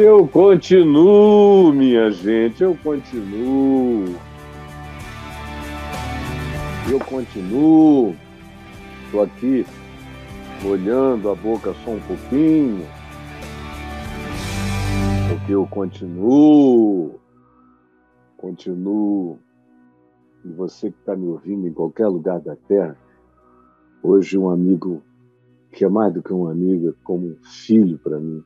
[0.00, 4.16] Eu continuo, minha gente, eu continuo.
[6.90, 8.16] Eu continuo.
[9.04, 9.66] Estou aqui
[10.62, 12.86] molhando a boca só um pouquinho.
[15.28, 17.20] Porque eu continuo.
[18.38, 19.38] Continuo.
[20.42, 22.96] E você que está me ouvindo em qualquer lugar da Terra,
[24.02, 25.02] hoje um amigo
[25.70, 28.42] que é mais do que um amigo, é como um filho para mim,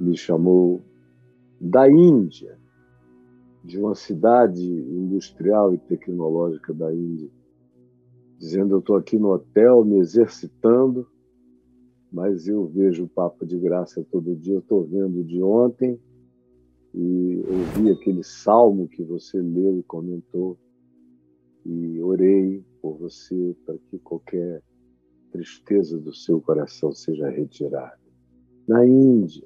[0.00, 0.82] me chamou
[1.60, 2.58] da Índia,
[3.64, 7.30] de uma cidade industrial e tecnológica da Índia,
[8.38, 11.06] dizendo: Eu estou aqui no hotel me exercitando,
[12.12, 14.54] mas eu vejo o Papo de Graça todo dia.
[14.54, 15.98] Eu estou vendo de ontem
[16.92, 20.58] e ouvi aquele salmo que você leu e comentou,
[21.64, 24.62] e orei por você para que qualquer
[25.32, 27.98] tristeza do seu coração seja retirada.
[28.68, 29.44] Na Índia,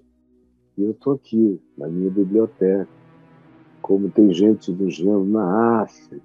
[0.79, 2.89] e eu estou aqui, na minha biblioteca,
[3.83, 6.23] como tem gente do gênero na África,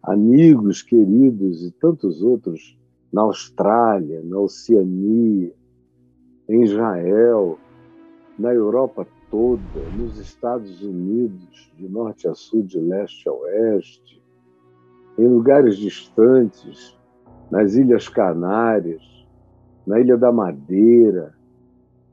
[0.00, 2.78] amigos queridos e tantos outros
[3.12, 5.52] na Austrália, na Oceania,
[6.48, 7.58] em Israel,
[8.38, 14.22] na Europa toda, nos Estados Unidos, de norte a sul, de leste a oeste,
[15.18, 16.96] em lugares distantes,
[17.50, 19.02] nas Ilhas Canárias,
[19.84, 21.37] na Ilha da Madeira,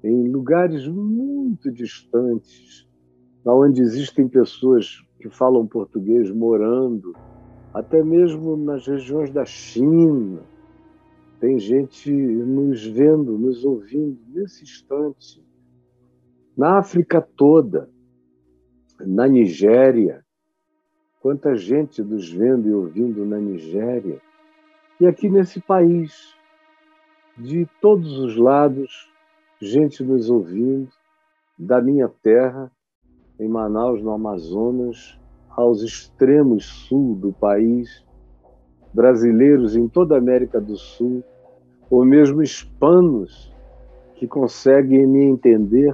[0.05, 2.87] em lugares muito distantes,
[3.43, 7.15] onde existem pessoas que falam português morando,
[7.73, 10.43] até mesmo nas regiões da China.
[11.39, 15.43] Tem gente nos vendo, nos ouvindo nesse instante.
[16.55, 17.89] Na África toda,
[18.99, 20.23] na Nigéria,
[21.19, 24.21] quanta gente nos vendo e ouvindo na Nigéria.
[24.99, 26.35] E aqui nesse país,
[27.37, 29.11] de todos os lados,
[29.65, 30.87] gente nos ouvindo,
[31.57, 32.71] da minha terra,
[33.39, 38.05] em Manaus, no Amazonas, aos extremos sul do país,
[38.93, 41.23] brasileiros em toda a América do Sul,
[41.89, 43.53] ou mesmo hispanos
[44.15, 45.93] que conseguem me entender,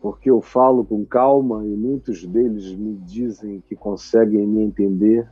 [0.00, 5.28] porque eu falo com calma e muitos deles me dizem que conseguem me entender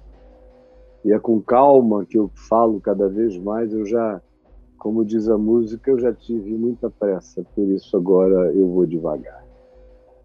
[1.06, 3.72] e é com calma que eu falo cada vez mais.
[3.72, 4.20] Eu já,
[4.78, 9.44] como diz a música, eu já tive muita pressa, por isso agora eu vou devagar.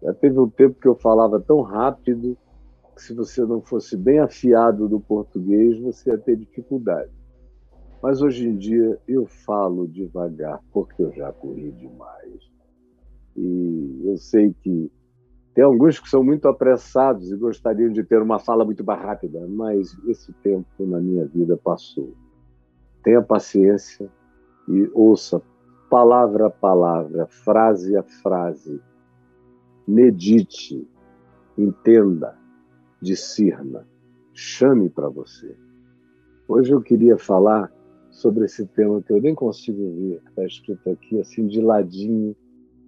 [0.02, 2.36] Já teve um tempo que eu falava tão rápido
[2.94, 7.10] que se você não fosse bem afiado do português, você ia ter dificuldade.
[8.02, 12.50] Mas hoje em dia eu falo devagar porque eu já corri demais.
[13.36, 14.90] E eu sei que
[15.54, 19.46] tem alguns que são muito apressados e gostariam de ter uma fala muito mais rápida,
[19.48, 22.14] mas esse tempo na minha vida passou.
[23.04, 24.10] Tenha paciência
[24.68, 25.42] e ouça
[25.90, 28.80] palavra a palavra, frase a frase.
[29.86, 30.88] Medite,
[31.58, 32.38] entenda,
[33.00, 33.86] discirna,
[34.32, 35.56] chame para você.
[36.48, 37.72] Hoje eu queria falar
[38.10, 42.36] sobre esse tema que eu nem consigo ver, está escrito aqui, assim de ladinho,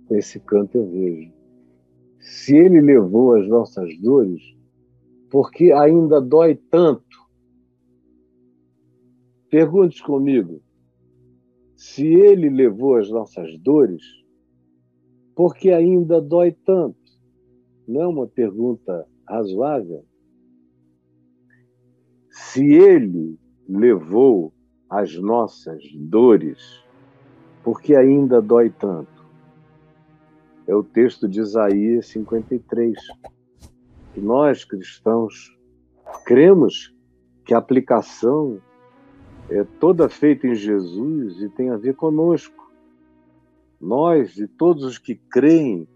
[0.07, 1.45] com esse canto eu vejo
[2.25, 4.43] se ele levou as nossas dores,
[5.31, 7.05] porque ainda dói tanto?
[9.51, 10.63] Pergunte comigo.
[11.87, 14.03] Se ele levou as nossas dores,
[15.35, 16.97] porque ainda dói tanto?
[17.87, 20.05] Não é uma pergunta razoável?
[22.31, 24.53] Se ele levou
[24.89, 26.83] as nossas dores,
[27.63, 29.15] porque ainda dói tanto?
[30.67, 32.97] é o texto de Isaías 53.
[34.17, 35.55] E nós, cristãos,
[36.25, 36.95] cremos
[37.45, 38.59] que a aplicação
[39.51, 42.73] é toda feita em Jesus e tem a ver conosco.
[43.81, 45.87] Nós e todos os que creem,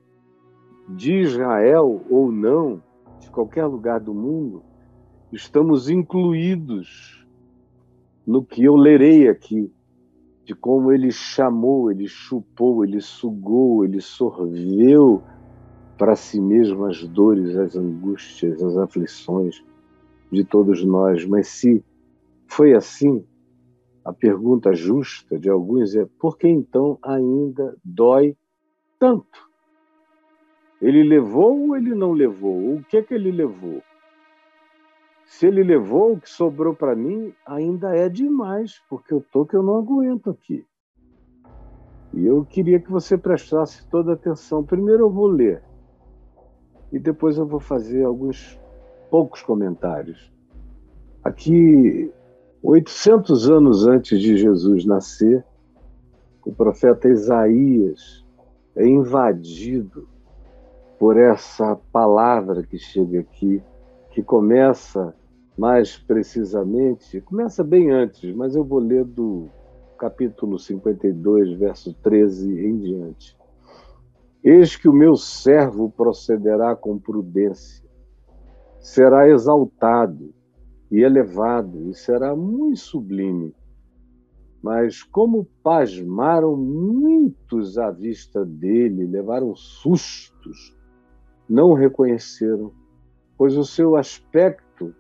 [0.88, 2.82] de Israel ou não,
[3.20, 4.62] de qualquer lugar do mundo,
[5.31, 7.26] estamos incluídos
[8.26, 9.70] no que eu lerei aqui
[10.44, 15.22] de como ele chamou, ele chupou, ele sugou, ele sorveu
[15.98, 19.62] para si mesmo as dores, as angústias, as aflições
[20.33, 21.27] de todos nós.
[21.27, 21.84] Mas se
[22.47, 23.22] foi assim,
[24.09, 28.34] a pergunta justa de alguns é: por que então ainda dói
[28.99, 29.47] tanto?
[30.81, 32.77] Ele levou ou ele não levou?
[32.77, 33.83] O que é que ele levou?
[35.27, 39.55] Se ele levou o que sobrou para mim, ainda é demais, porque eu tô que
[39.55, 40.65] eu não aguento aqui.
[42.15, 44.65] E eu queria que você prestasse toda atenção.
[44.65, 45.63] Primeiro eu vou ler
[46.91, 48.59] e depois eu vou fazer alguns
[49.10, 50.33] poucos comentários.
[51.22, 52.10] Aqui,
[52.63, 55.45] 800 anos antes de Jesus nascer,
[56.45, 58.25] o profeta Isaías
[58.75, 60.09] é invadido
[60.99, 63.63] por essa palavra que chega aqui,
[64.10, 65.15] que começa
[65.57, 69.49] mais precisamente, começa bem antes, mas eu vou ler do
[69.97, 73.37] capítulo 52, verso 13 em diante.
[74.43, 77.84] Eis que o meu servo procederá com prudência,
[78.81, 80.34] será exaltado
[80.90, 83.54] e elevado, e será muito sublime.
[84.62, 90.76] Mas como pasmaram muitos à vista dele, levaram sustos,
[91.48, 92.72] não o reconheceram,
[93.36, 94.94] pois o seu aspecto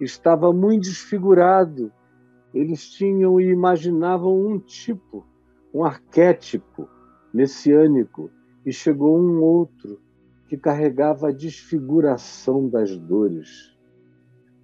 [0.00, 1.92] estava muito desfigurado.
[2.52, 5.24] Eles tinham e imaginavam um tipo,
[5.72, 6.88] um arquétipo
[7.32, 8.30] messiânico,
[8.64, 10.00] e chegou um outro
[10.48, 13.73] que carregava a desfiguração das dores.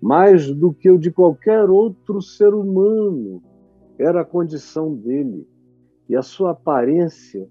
[0.01, 3.43] Mais do que o de qualquer outro ser humano,
[3.99, 5.47] era a condição dele.
[6.09, 7.49] E a sua aparência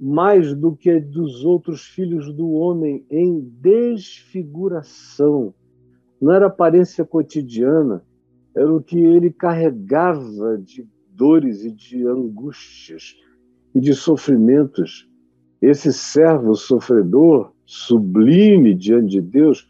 [0.00, 5.54] mais do que dos outros filhos do homem em desfiguração.
[6.20, 8.04] Não era aparência cotidiana,
[8.54, 13.16] era o que ele carregava de dores e de angústias
[13.74, 15.08] e de sofrimentos.
[15.60, 19.66] Esse servo sofredor, sublime diante de Deus,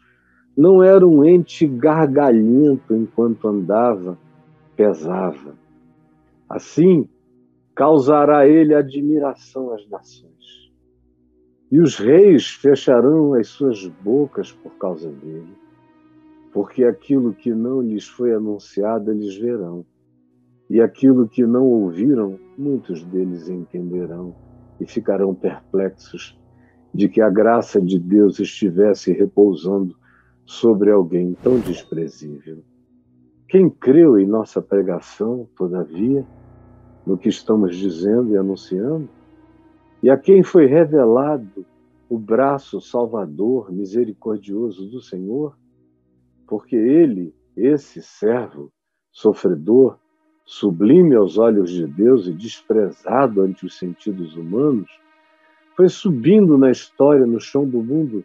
[0.55, 4.17] não era um ente gargalhento enquanto andava,
[4.75, 5.55] pesava.
[6.47, 7.09] Assim,
[7.75, 10.71] causará ele admiração às nações.
[11.69, 15.57] E os reis fecharão as suas bocas por causa dele,
[16.53, 19.85] porque aquilo que não lhes foi anunciado eles verão,
[20.69, 24.33] e aquilo que não ouviram, muitos deles entenderão
[24.79, 26.39] e ficarão perplexos
[26.93, 29.95] de que a graça de Deus estivesse repousando
[30.45, 32.63] sobre alguém tão desprezível.
[33.47, 36.25] Quem creu em nossa pregação, todavia,
[37.05, 39.09] no que estamos dizendo e anunciando,
[40.01, 41.65] e a quem foi revelado
[42.09, 45.57] o braço salvador, misericordioso do Senhor,
[46.47, 48.71] porque ele, esse servo,
[49.11, 49.97] sofredor,
[50.45, 54.89] sublime aos olhos de Deus e desprezado ante os sentidos humanos,
[55.75, 58.23] foi subindo na história, no chão do mundo,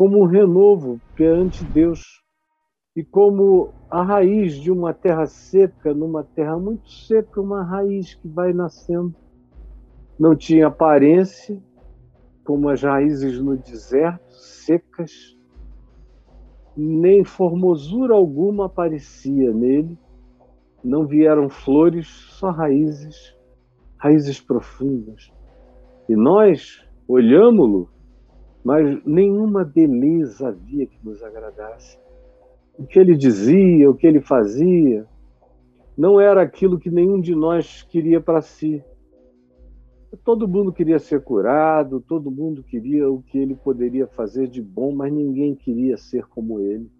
[0.00, 2.22] como um renovo perante Deus
[2.96, 8.26] e como a raiz de uma terra seca, numa terra muito seca, uma raiz que
[8.26, 9.14] vai nascendo.
[10.18, 11.62] Não tinha aparência,
[12.46, 15.36] como as raízes no deserto, secas,
[16.74, 19.98] nem formosura alguma aparecia nele,
[20.82, 23.36] não vieram flores, só raízes,
[23.98, 25.30] raízes profundas.
[26.08, 27.90] E nós olhámo-lo,
[28.64, 31.98] mas nenhuma beleza havia que nos agradasse
[32.80, 35.06] o que ele dizia, o que ele fazia,
[35.96, 38.82] não era aquilo que nenhum de nós queria para si.
[40.24, 44.92] Todo mundo queria ser curado, todo mundo queria o que ele poderia fazer de bom,
[44.94, 46.90] mas ninguém queria ser como ele.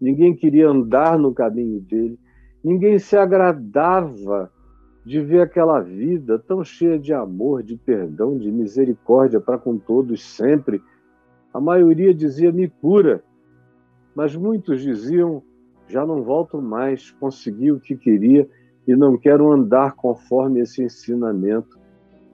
[0.00, 2.16] Ninguém queria andar no caminho dele.
[2.62, 4.52] Ninguém se agradava
[5.04, 10.24] de ver aquela vida tão cheia de amor, de perdão, de misericórdia para com todos
[10.24, 10.82] sempre.
[11.52, 13.22] A maioria dizia: me cura.
[14.14, 15.42] Mas muitos diziam:
[15.88, 18.48] já não volto mais, consegui o que queria
[18.86, 21.80] e não quero andar conforme esse ensinamento.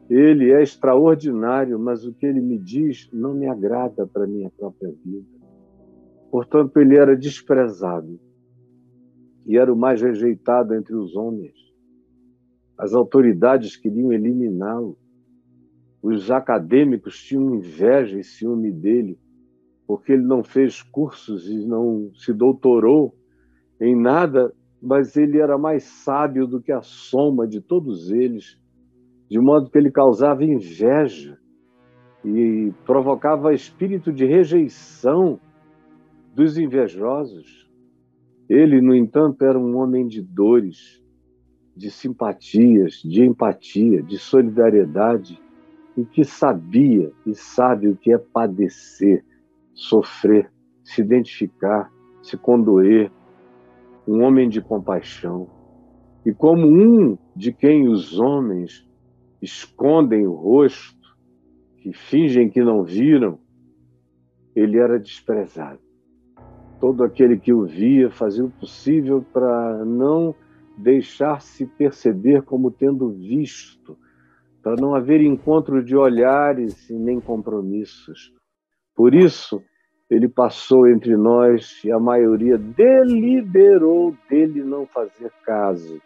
[0.09, 4.93] Ele é extraordinário, mas o que ele me diz não me agrada para minha própria
[5.05, 5.27] vida.
[6.31, 8.19] Portanto, ele era desprezado
[9.47, 11.68] e era o mais rejeitado entre os homens.
[12.79, 14.97] As autoridades queriam eliminá-lo.
[16.01, 19.19] Os acadêmicos tinham inveja e ciúme dele
[19.89, 23.17] porque ele não fez cursos e não se doutorou
[23.81, 28.61] em nada, mas ele era mais sábio do que a soma de todos eles,
[29.31, 31.39] de modo que ele causava inveja
[32.23, 35.41] e provocava espírito de rejeição
[36.35, 37.67] dos invejosos.
[38.47, 41.03] Ele, no entanto, era um homem de dores,
[41.79, 45.41] de simpatias, de empatia, de solidariedade
[45.97, 49.25] e que sabia e sabe o que é padecer
[49.73, 50.51] sofrer,
[50.83, 51.89] se identificar,
[52.21, 53.13] se condoer,
[54.07, 55.49] um homem de compaixão.
[56.27, 58.85] E como um de quem os homens
[59.41, 61.17] escondem o rosto,
[61.77, 63.39] que fingem que não viram,
[64.55, 65.79] ele era desprezado.
[66.81, 70.35] Todo aquele que o via fazia o possível para não
[70.79, 73.99] deixar-se perceber como tendo visto,
[74.63, 78.33] para não haver encontro de olhares e nem compromissos.
[78.95, 79.63] Por isso,
[80.11, 86.01] ele passou entre nós e a maioria deliberou dele não fazer caso,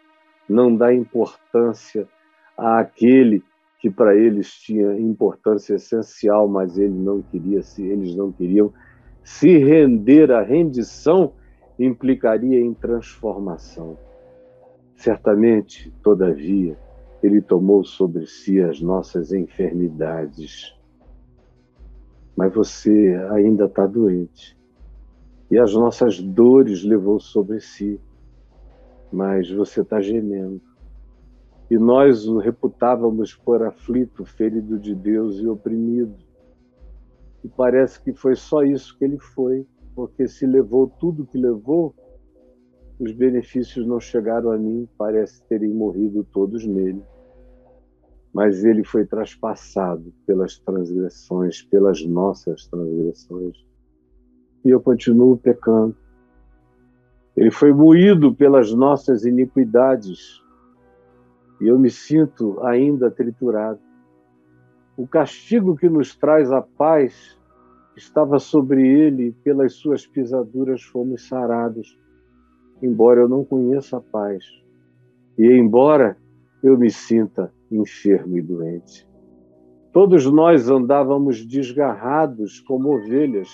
[0.47, 2.07] não dar importância
[2.57, 3.43] àquele
[3.79, 8.73] que para eles tinha importância essencial, mas ele não queria se eles não queriam
[9.23, 11.33] se render à rendição
[11.79, 13.97] implicaria em transformação.
[14.95, 16.77] Certamente, todavia,
[17.21, 20.75] ele tomou sobre si as nossas enfermidades.
[22.35, 24.57] Mas você ainda está doente.
[25.51, 27.99] E as nossas dores levou sobre si.
[29.11, 30.61] Mas você está gemendo
[31.73, 36.15] e nós o reputávamos por aflito, ferido de Deus e oprimido.
[37.43, 41.95] E parece que foi só isso que ele foi, porque se levou tudo que levou,
[42.99, 47.01] os benefícios não chegaram a mim, parece terem morrido todos nele.
[48.33, 53.55] Mas ele foi traspassado pelas transgressões, pelas nossas transgressões.
[54.65, 55.95] E eu continuo pecando.
[57.35, 60.41] Ele foi moído pelas nossas iniquidades
[61.59, 63.79] e eu me sinto ainda triturado.
[64.97, 67.37] O castigo que nos traz a paz
[67.95, 71.97] estava sobre ele, pelas suas pisaduras fomos sarados.
[72.83, 74.43] Embora eu não conheça a paz,
[75.37, 76.17] e embora
[76.61, 79.07] eu me sinta enfermo e doente.
[79.93, 83.49] Todos nós andávamos desgarrados como ovelhas.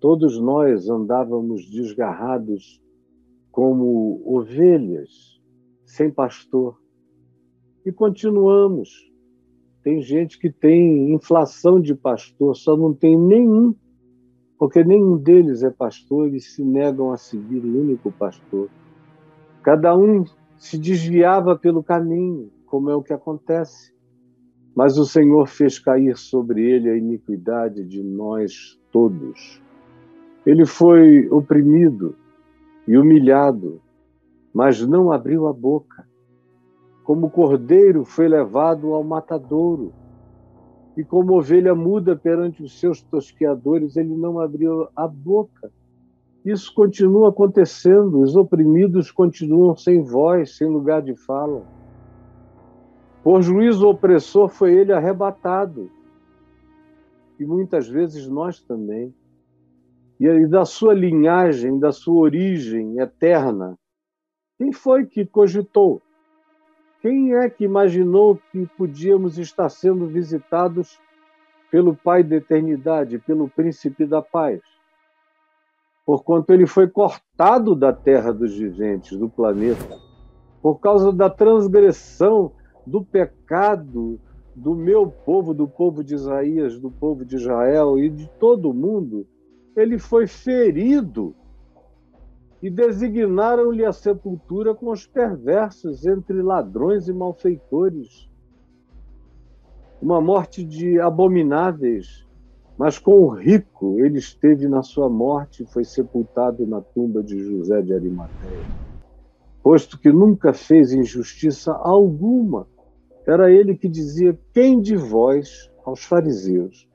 [0.00, 2.80] Todos nós andávamos desgarrados
[3.52, 5.38] como ovelhas
[5.84, 6.80] sem pastor.
[7.84, 9.12] E continuamos.
[9.82, 13.74] Tem gente que tem inflação de pastor, só não tem nenhum,
[14.58, 18.68] porque nenhum deles é pastor e se negam a seguir o único pastor.
[19.62, 20.24] Cada um
[20.56, 23.94] se desviava pelo caminho, como é o que acontece.
[24.74, 29.62] Mas o Senhor fez cair sobre ele a iniquidade de nós todos.
[30.44, 32.14] Ele foi oprimido,
[32.86, 33.80] e humilhado,
[34.54, 36.06] mas não abriu a boca.
[37.02, 39.92] Como cordeiro foi levado ao matadouro,
[40.96, 45.70] e como ovelha muda perante os seus tosqueadores, ele não abriu a boca.
[46.44, 51.64] Isso continua acontecendo, os oprimidos continuam sem voz, sem lugar de fala.
[53.22, 55.90] Por juízo opressor foi ele arrebatado.
[57.38, 59.12] E muitas vezes nós também
[60.18, 63.78] e da sua linhagem, da sua origem eterna.
[64.58, 66.00] Quem foi que cogitou?
[67.06, 70.98] Quem é que imaginou que podíamos estar sendo visitados
[71.70, 74.60] pelo Pai da eternidade, pelo Príncipe da paz?
[76.04, 80.00] Porquanto ele foi cortado da terra dos viventes, do planeta,
[80.60, 82.50] por causa da transgressão,
[82.84, 84.18] do pecado
[84.56, 88.74] do meu povo, do povo de Isaías, do povo de Israel e de todo o
[88.74, 89.24] mundo
[89.76, 91.36] ele foi ferido
[92.62, 98.28] e designaram-lhe a sepultura com os perversos entre ladrões e malfeitores.
[100.00, 102.26] Uma morte de abomináveis,
[102.78, 107.38] mas com o rico ele esteve na sua morte e foi sepultado na tumba de
[107.38, 108.66] José de Arimateia.
[109.62, 112.66] Posto que nunca fez injustiça alguma,
[113.26, 116.88] era ele que dizia: Quem de vós, aos fariseus,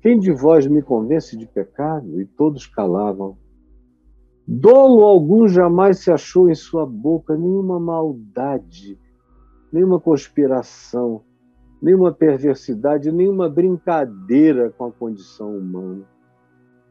[0.00, 2.20] quem de vós me convence de pecado?
[2.20, 3.36] E todos calavam.
[4.46, 8.98] Dolo algum jamais se achou em sua boca, nenhuma maldade,
[9.72, 11.22] nenhuma conspiração,
[11.80, 16.04] nenhuma perversidade, nenhuma brincadeira com a condição humana.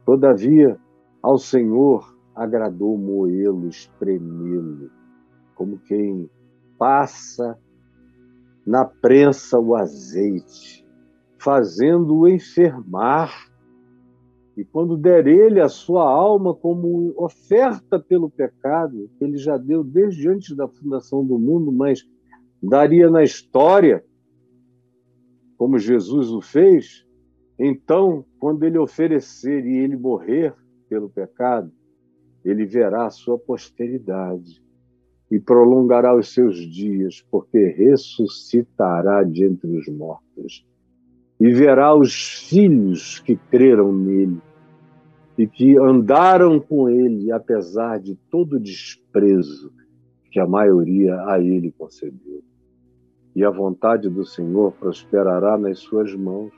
[0.06, 0.80] Todavia,
[1.22, 4.90] ao Senhor agradou moê-lo, espremê-lo,
[5.56, 6.30] como quem
[6.78, 7.58] passa
[8.66, 10.84] na prensa o azeite
[11.44, 13.52] fazendo-o enfermar.
[14.56, 19.84] E quando der ele a sua alma como oferta pelo pecado, que ele já deu
[19.84, 22.08] desde antes da fundação do mundo, mas
[22.62, 24.04] daria na história,
[25.58, 27.04] como Jesus o fez,
[27.58, 30.54] então, quando ele oferecer e ele morrer
[30.88, 31.72] pelo pecado,
[32.44, 34.62] ele verá a sua posteridade
[35.32, 40.66] e prolongará os seus dias, porque ressuscitará de entre os mortos
[41.40, 44.42] e verá os filhos que creram nele
[45.38, 49.72] e que andaram com ele, apesar de todo o desprezo
[50.32, 52.44] que a maioria a ele concedeu.
[53.36, 56.54] E a vontade do Senhor prosperará nas suas mãos,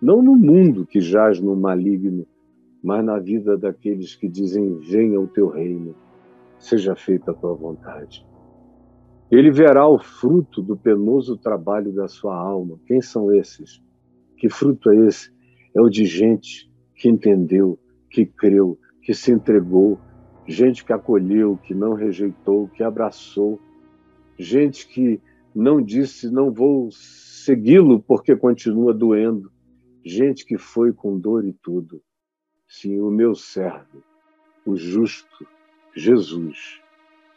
[0.00, 2.26] não no mundo que jaz no maligno,
[2.82, 5.94] mas na vida daqueles que dizem: Venha o teu reino,
[6.58, 8.26] seja feita a tua vontade.
[9.30, 12.78] Ele verá o fruto do penoso trabalho da sua alma.
[12.86, 13.82] Quem são esses?
[14.36, 15.32] Que fruto é esse?
[15.74, 17.78] É o de gente que entendeu,
[18.10, 19.98] que creu, que se entregou,
[20.46, 23.60] gente que acolheu, que não rejeitou, que abraçou,
[24.38, 25.20] gente que
[25.54, 29.50] não disse não vou segui-lo porque continua doendo,
[30.04, 32.02] gente que foi com dor e tudo.
[32.68, 34.02] Sim, o meu servo,
[34.66, 35.46] o justo
[35.94, 36.80] Jesus,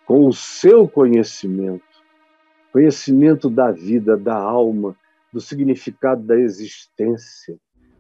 [0.05, 1.83] com o seu conhecimento,
[2.71, 4.95] conhecimento da vida, da alma,
[5.33, 7.57] do significado da existência,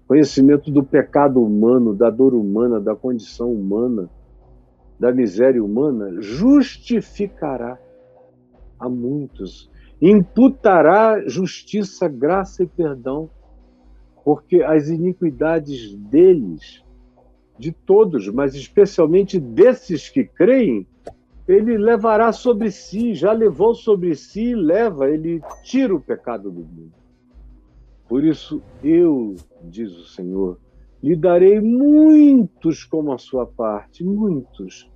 [0.07, 4.09] conhecimento do pecado humano, da dor humana, da condição humana,
[4.99, 7.77] da miséria humana, justificará
[8.79, 9.69] a muitos,
[10.01, 13.29] imputará justiça, graça e perdão,
[14.23, 16.83] porque as iniquidades deles,
[17.57, 20.87] de todos, mas especialmente desses que creem,
[21.47, 26.93] ele levará sobre si, já levou sobre si leva, ele tira o pecado do mundo.
[28.07, 30.57] Por isso, eu, diz o Senhor,
[31.03, 34.89] lhe darei muitos como a sua parte, muitos.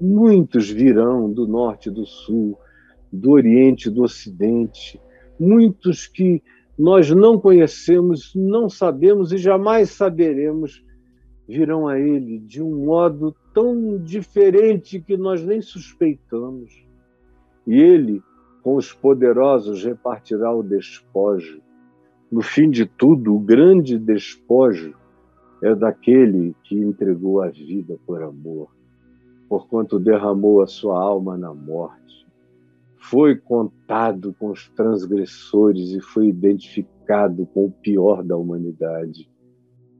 [0.00, 2.58] Muitos virão do norte do sul,
[3.12, 5.00] do oriente do ocidente,
[5.38, 6.42] muitos que
[6.78, 10.82] nós não conhecemos, não sabemos e jamais saberemos,
[11.46, 16.72] virão a Ele de um modo tão diferente que nós nem suspeitamos.
[17.66, 18.22] E Ele,
[18.62, 21.60] com os poderosos, repartirá o despojo.
[22.30, 24.94] No fim de tudo, o grande despojo
[25.60, 28.70] é daquele que entregou a vida por amor,
[29.48, 32.24] porquanto derramou a sua alma na morte.
[32.98, 39.28] Foi contado com os transgressores e foi identificado com o pior da humanidade.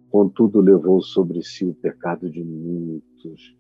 [0.08, 3.56] Contudo, levou sobre si o pecado de muitos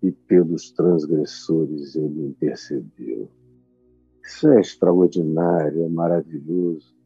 [0.00, 3.28] e pelos transgressores ele intercedeu.
[4.22, 6.97] Isso é extraordinário, é maravilhoso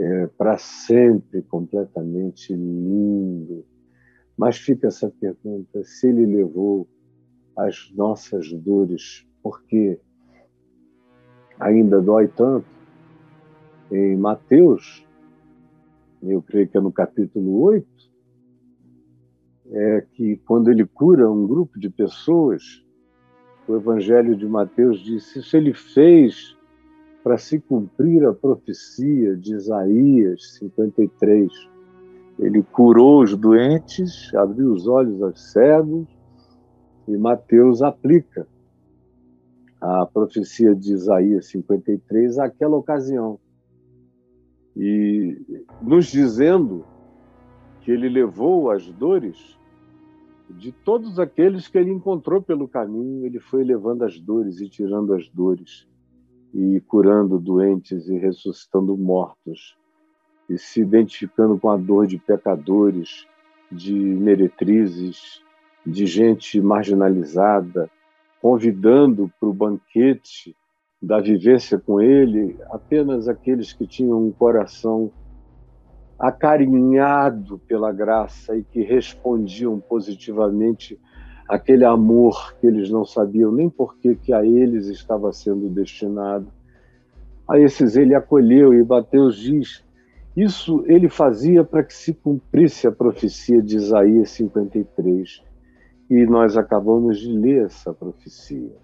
[0.00, 3.66] é, para sempre completamente lindo.
[4.36, 6.88] Mas fica essa pergunta: se ele levou
[7.54, 9.98] as nossas dores, por que
[11.58, 12.66] ainda dói tanto?
[13.92, 15.06] Em Mateus,
[16.22, 17.86] eu creio que é no capítulo 8,
[19.72, 22.84] é que quando ele cura um grupo de pessoas,
[23.68, 26.56] o Evangelho de Mateus diz: Isso ele fez
[27.22, 31.50] para se cumprir a profecia de Isaías 53.
[32.38, 36.08] Ele curou os doentes, abriu os olhos aos cegos,
[37.06, 38.46] e Mateus aplica
[39.80, 43.38] a profecia de Isaías 53 àquela ocasião.
[44.76, 45.36] E
[45.82, 46.84] nos dizendo
[47.80, 49.58] que ele levou as dores
[50.48, 55.14] de todos aqueles que ele encontrou pelo caminho, ele foi levando as dores e tirando
[55.14, 55.86] as dores
[56.52, 59.76] e curando doentes e ressuscitando mortos,
[60.48, 63.26] e se identificando com a dor de pecadores,
[63.70, 65.42] de meretrizes,
[65.86, 67.88] de gente marginalizada,
[68.42, 70.56] convidando para o banquete
[71.00, 75.10] da vivência com ele apenas aqueles que tinham um coração
[76.18, 81.00] acarinhado pela graça e que respondiam positivamente
[81.50, 86.46] aquele amor que eles não sabiam nem por que, que a eles estava sendo destinado.
[87.48, 89.84] A esses ele acolheu e Mateus diz:
[90.36, 95.42] isso ele fazia para que se cumprisse a profecia de Isaías 53.
[96.08, 98.76] E nós acabamos de ler essa profecia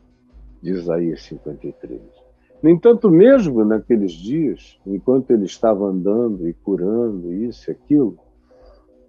[0.60, 2.00] de Isaías 53.
[2.62, 8.18] No entanto, mesmo naqueles dias, enquanto ele estava andando e curando isso e aquilo,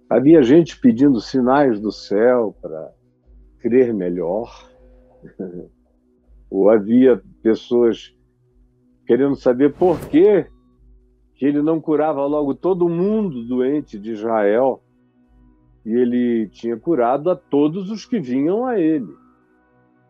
[0.08, 2.92] havia gente pedindo sinais do céu para
[3.60, 4.68] crer melhor,
[6.50, 8.14] ou havia pessoas
[9.06, 10.46] querendo saber por que,
[11.34, 14.82] que ele não curava logo todo mundo doente de Israel,
[15.84, 19.08] e ele tinha curado a todos os que vinham a ele.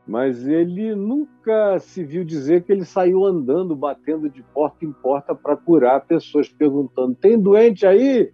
[0.06, 5.34] Mas ele nunca se viu dizer que ele saiu andando, batendo de porta em porta
[5.34, 8.32] para curar pessoas, perguntando: tem doente aí?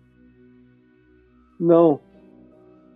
[1.59, 2.01] Não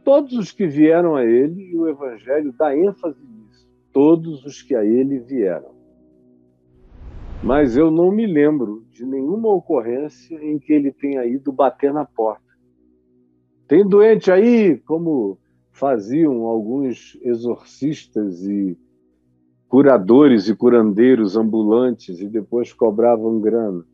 [0.09, 4.75] todos os que vieram a ele, e o Evangelho dá ênfase nisso, todos os que
[4.75, 5.75] a ele vieram.
[7.45, 12.07] Mas eu não me lembro de nenhuma ocorrência em que ele tenha ido bater na
[12.07, 12.43] porta.
[13.67, 15.37] Tem doente aí, como
[15.73, 18.79] faziam alguns exorcistas e
[19.69, 23.85] curadores e curandeiros ambulantes e depois cobravam grana.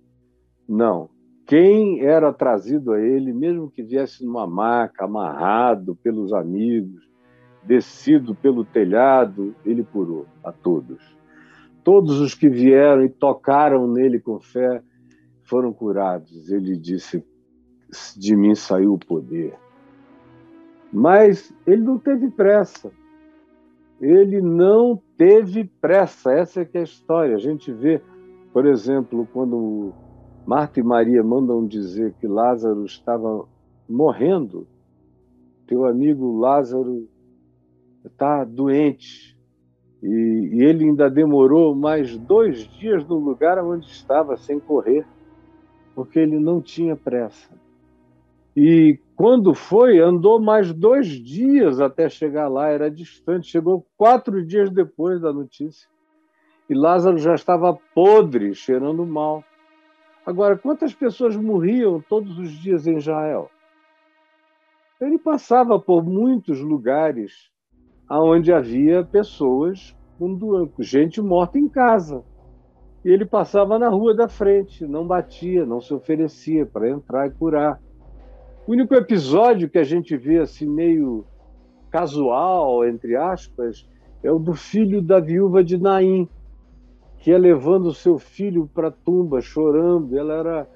[0.69, 1.11] Não,
[1.47, 7.07] quem era trazido a ele, mesmo que viesse numa maca, amarrado pelos amigos,
[7.63, 10.99] descido pelo telhado, ele curou a todos.
[11.83, 14.83] Todos os que vieram e tocaram nele com fé
[15.43, 16.51] foram curados.
[16.51, 17.23] Ele disse:
[18.17, 19.55] De mim saiu o poder.
[20.91, 22.91] Mas ele não teve pressa.
[24.01, 27.37] Ele não teve pressa, essa é que é a história.
[27.37, 28.01] A gente vê,
[28.53, 29.93] por exemplo, quando
[30.47, 33.47] Marta e Maria mandam dizer que Lázaro estava
[33.89, 34.67] morrendo,
[35.67, 37.09] teu amigo Lázaro
[38.05, 39.35] está doente.
[40.03, 45.07] E, e, ele ainda demorou mais dois dias no lugar onde estava, sem correr,
[45.95, 47.49] porque ele não tinha pressa.
[48.55, 54.71] E quando foi, andou mais dois dias até chegar lá, era distante, chegou quatro dias
[54.71, 55.89] depois da notícia.
[56.69, 59.43] E Lázaro já estava podre, cheirando mal.
[60.27, 63.51] Agora, quantas pessoas morriam todos os dias em Israel?
[65.01, 67.51] Ele passava por muitos lugares
[68.09, 72.23] onde havia pessoas com gente morta em casa.
[73.05, 77.31] E ele passava na rua da frente, não batia, não se oferecia para entrar e
[77.31, 77.79] curar.
[78.67, 81.27] O único episódio que a gente vê assim meio
[81.91, 83.87] casual, entre aspas,
[84.23, 86.27] é o do filho da viúva de Naim,
[87.25, 90.15] que ia levando o seu filho para a tumba, chorando.
[90.15, 90.69] Ela era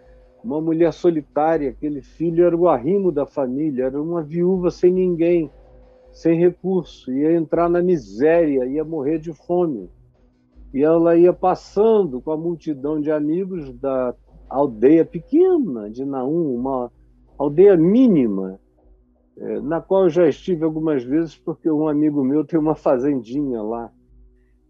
[0.42, 5.50] uma mulher solitária, aquele filho era o arrimo da família, era uma viúva sem ninguém,
[6.10, 9.90] sem recurso, ia entrar na miséria, ia morrer de fome.
[10.72, 14.14] E ela ia passando com a multidão de amigos da
[14.48, 16.90] aldeia pequena de Naum, uma
[17.36, 18.58] aldeia mínima,
[19.36, 23.60] é, na qual eu já estive algumas vezes, porque um amigo meu tem uma fazendinha
[23.60, 23.92] lá,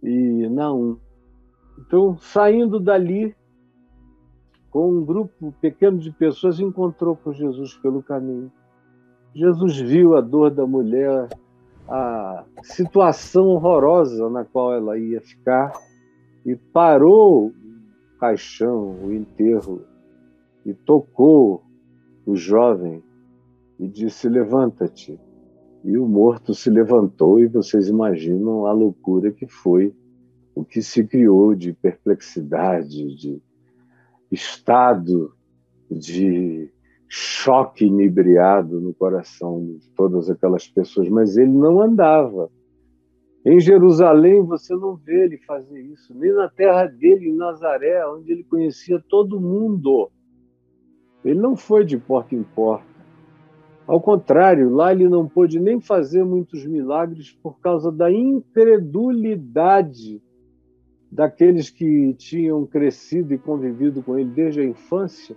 [0.02, 0.98] e Naum.
[1.78, 3.34] Então, saindo dali,
[4.68, 8.50] com um grupo pequeno de pessoas, encontrou com Jesus pelo caminho.
[9.34, 11.28] Jesus viu a dor da mulher,
[11.88, 15.72] a situação horrorosa na qual ela ia ficar,
[16.44, 17.52] e parou o
[18.18, 19.82] caixão, o enterro,
[20.66, 21.62] e tocou
[22.26, 23.02] o jovem
[23.78, 25.18] e disse: Levanta-te.
[25.84, 29.94] E o morto se levantou, e vocês imaginam a loucura que foi
[30.58, 33.40] o que se criou de perplexidade, de
[34.28, 35.32] estado
[35.88, 36.68] de
[37.08, 42.50] choque inebriado no coração de todas aquelas pessoas, mas ele não andava.
[43.44, 48.32] Em Jerusalém você não vê ele fazer isso, nem na terra dele, em Nazaré, onde
[48.32, 50.10] ele conhecia todo mundo.
[51.24, 52.84] Ele não foi de porta em porta.
[53.86, 60.20] Ao contrário, lá ele não pôde nem fazer muitos milagres por causa da incredulidade
[61.10, 65.36] daqueles que tinham crescido e convivido com ele desde a infância,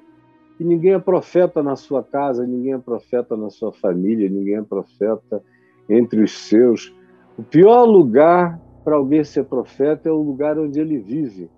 [0.60, 4.62] e ninguém é profeta na sua casa, ninguém é profeta na sua família, ninguém é
[4.62, 5.44] profeta
[5.90, 6.94] entre os seus.
[7.38, 11.50] O pior lugar para alguém ser profeta é o lugar onde ele vive.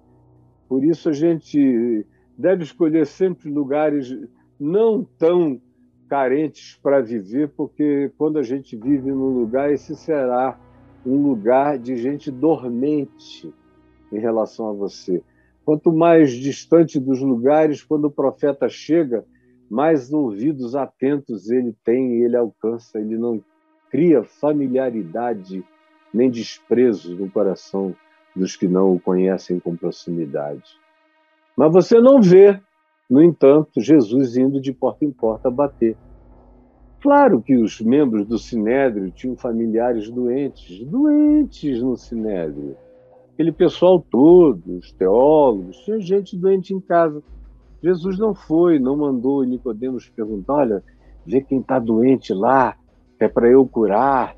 [0.70, 2.06] Por isso a gente
[2.38, 4.16] deve escolher sempre lugares
[4.60, 5.60] não tão
[6.08, 10.58] carentes para viver, porque quando a gente vive num lugar, esse será
[11.06, 13.54] um lugar de gente dormente
[14.14, 15.22] em relação a você.
[15.66, 19.26] Quanto mais distante dos lugares, quando o profeta chega,
[19.70, 23.00] mais ouvidos atentos ele tem ele alcança.
[23.00, 23.44] Ele não
[23.90, 25.64] cria familiaridade
[26.14, 27.96] nem desprezo no coração
[28.36, 30.78] dos que não o conhecem com proximidade.
[31.56, 32.60] Mas você não vê,
[33.10, 35.96] no entanto, Jesus indo de porta em porta bater.
[37.02, 42.78] Claro que os membros do Sinédrio tinham familiares doentes, doentes no Sinédrio
[43.34, 47.22] aquele pessoal todo, os teólogos, tinha gente doente em casa.
[47.82, 50.84] Jesus não foi, não mandou Nicodemos perguntar, olha,
[51.26, 52.78] vê quem está doente lá,
[53.20, 54.36] é para eu curar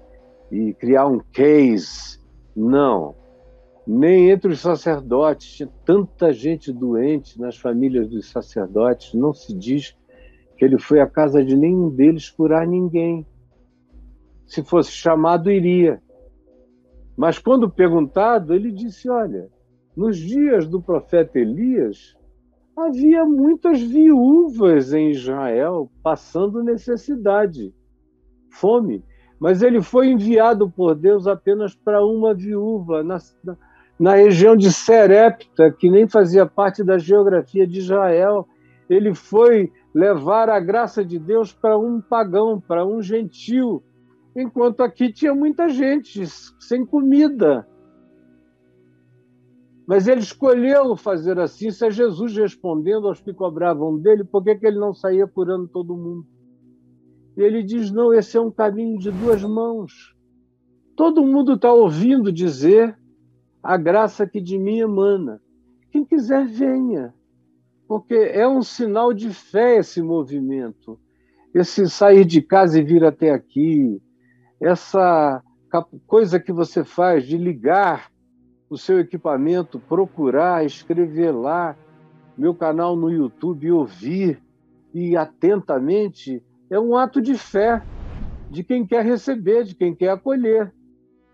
[0.52, 2.20] e criar um case.
[2.56, 3.16] Não.
[3.86, 9.96] Nem entre os sacerdotes, tinha tanta gente doente nas famílias dos sacerdotes, não se diz
[10.58, 13.26] que ele foi à casa de nenhum deles curar ninguém.
[14.48, 16.02] Se fosse chamado, iria.
[17.16, 19.50] Mas quando perguntado, ele disse: Olha,
[19.96, 22.16] nos dias do profeta Elias,
[22.76, 27.74] havia muitas viúvas em Israel passando necessidade,
[28.52, 29.04] fome.
[29.40, 33.18] Mas ele foi enviado por Deus apenas para uma viúva na,
[34.00, 38.48] na região de Serepta, que nem fazia parte da geografia de Israel.
[38.90, 43.84] Ele foi levar a graça de Deus para um pagão, para um gentil
[44.36, 46.26] enquanto aqui tinha muita gente
[46.60, 47.68] sem comida.
[49.88, 54.56] Mas ele escolheu fazer assim, isso é Jesus respondendo aos que cobravam dele, por que,
[54.56, 56.28] que ele não saía curando todo mundo?
[57.38, 60.16] E ele diz: não, esse é um caminho de duas mãos.
[60.96, 62.98] Todo mundo está ouvindo dizer
[63.62, 65.42] a graça que de mim emana.
[65.92, 67.14] Quem quiser, venha,
[67.88, 71.00] porque é um sinal de fé esse movimento.
[71.54, 74.02] Esse sair de casa e vir até aqui,
[74.60, 75.44] essa
[76.08, 78.10] coisa que você faz de ligar
[78.70, 81.76] o seu equipamento, procurar, escrever lá,
[82.38, 84.42] meu canal no YouTube, ouvir
[84.94, 87.84] e atentamente, é um ato de fé
[88.50, 90.74] de quem quer receber, de quem quer acolher.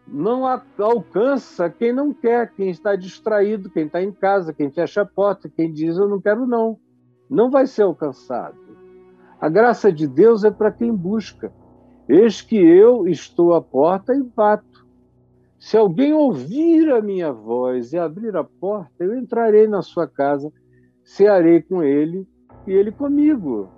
[0.07, 0.45] Não
[0.77, 5.49] alcança quem não quer, quem está distraído, quem está em casa, quem fecha a porta,
[5.49, 6.77] quem diz eu não quero não.
[7.29, 8.57] Não vai ser alcançado.
[9.39, 11.53] A graça de Deus é para quem busca.
[12.07, 14.85] Eis que eu estou à porta e bato.
[15.59, 20.51] Se alguém ouvir a minha voz e abrir a porta, eu entrarei na sua casa,
[21.03, 22.27] cearei com ele
[22.65, 23.69] e ele comigo.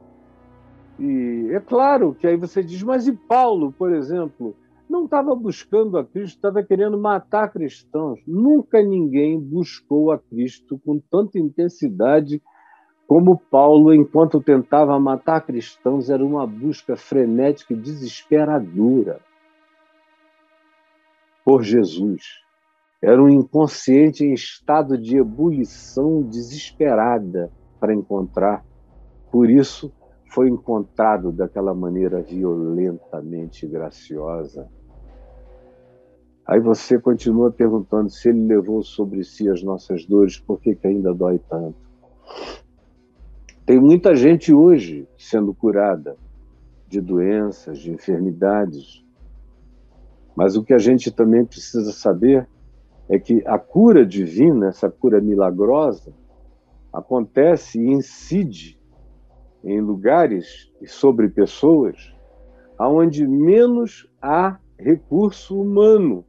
[0.98, 4.56] E é claro que aí você diz, mas e Paulo, por exemplo,
[4.90, 8.20] não estava buscando a Cristo, estava querendo matar cristãos.
[8.28, 12.42] Nunca ninguém buscou a Cristo com tanta intensidade
[13.08, 19.20] como Paulo, enquanto tentava matar cristãos, era uma busca frenética e desesperadora
[21.44, 22.24] por Jesus.
[23.02, 28.64] Era um inconsciente em estado de ebulição desesperada para encontrar.
[29.30, 29.92] Por isso,
[30.34, 34.70] foi encontrado daquela maneira violentamente graciosa.
[36.46, 40.88] Aí você continua perguntando se ele levou sobre si as nossas dores, por que, que
[40.88, 41.76] ainda dói tanto?
[43.66, 46.18] Tem muita gente hoje sendo curada
[46.86, 49.06] de doenças, de enfermidades.
[50.36, 52.46] Mas o que a gente também precisa saber
[53.08, 56.14] é que a cura divina, essa cura milagrosa,
[56.92, 58.78] acontece e incide
[59.64, 62.14] em lugares e sobre pessoas
[62.78, 66.26] aonde menos há recurso humano.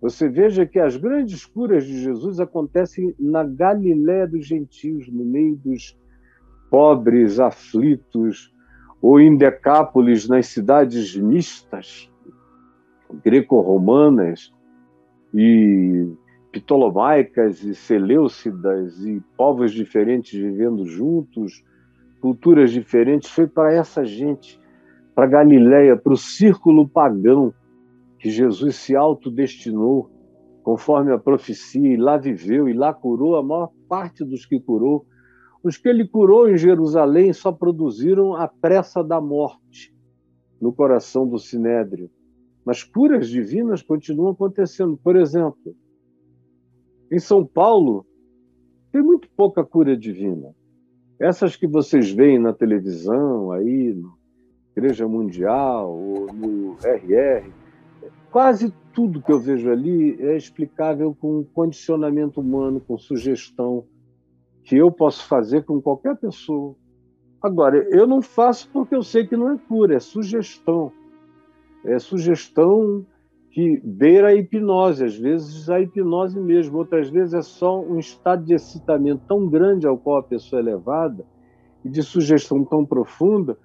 [0.00, 5.56] Você veja que as grandes curas de Jesus acontecem na Galiléia dos gentios, no meio
[5.56, 5.98] dos
[6.70, 8.52] pobres, aflitos,
[9.00, 12.10] ou em Decápolis, nas cidades mistas,
[13.24, 14.52] greco-romanas
[15.32, 16.06] e
[16.52, 21.64] ptolomaicas e seleucidas e povos diferentes vivendo juntos,
[22.20, 24.60] culturas diferentes, foi para essa gente,
[25.14, 27.54] para Galiléia, para o círculo pagão
[28.26, 30.10] que Jesus se autodestinou,
[30.64, 35.06] conforme a profecia, e lá viveu, e lá curou a maior parte dos que curou.
[35.62, 39.94] Os que ele curou em Jerusalém só produziram a pressa da morte
[40.60, 42.10] no coração do sinédrio.
[42.64, 44.96] Mas curas divinas continuam acontecendo.
[44.96, 45.72] Por exemplo,
[47.12, 48.04] em São Paulo,
[48.90, 50.52] tem muito pouca cura divina.
[51.20, 54.12] Essas que vocês veem na televisão, aí, na
[54.76, 57.65] Igreja Mundial, ou no RR,
[58.30, 63.84] quase tudo que eu vejo ali é explicável com condicionamento humano, com sugestão,
[64.64, 66.74] que eu posso fazer com qualquer pessoa.
[67.42, 70.90] Agora, eu não faço porque eu sei que não é cura, é sugestão.
[71.84, 73.06] É sugestão
[73.50, 78.44] que beira a hipnose, às vezes a hipnose mesmo, outras vezes é só um estado
[78.44, 81.24] de excitamento tão grande ao qual a pessoa é levada
[81.84, 83.56] e de sugestão tão profunda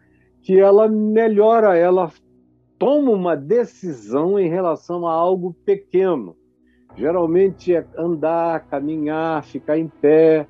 [0.41, 2.11] que ela melhora, ela
[2.81, 6.35] toma uma decisão em relação a algo pequeno.
[6.97, 10.47] Geralmente é andar, caminhar, ficar em pé,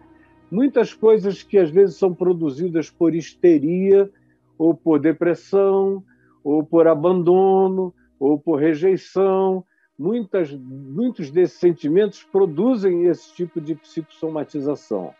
[0.49, 4.09] muitas coisas que às vezes são produzidas por histeria,
[4.57, 6.01] ou por depressão,
[6.41, 9.65] ou por abandono, ou por rejeição.
[9.99, 15.13] Muitas, muitos desses sentimentos produzem esse tipo de psicossomatização.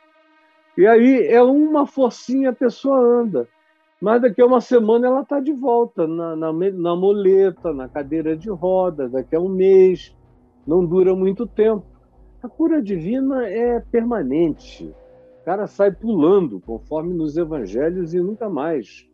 [0.77, 3.49] E aí é uma forcinha a pessoa anda.
[4.01, 8.35] Mas daqui a uma semana ela está de volta na, na, na moleta, na cadeira
[8.35, 10.17] de rodas, daqui a um mês.
[10.65, 11.85] Não dura muito tempo.
[12.41, 14.91] A cura divina é permanente.
[15.41, 19.07] O cara sai pulando, conforme nos evangelhos, e nunca mais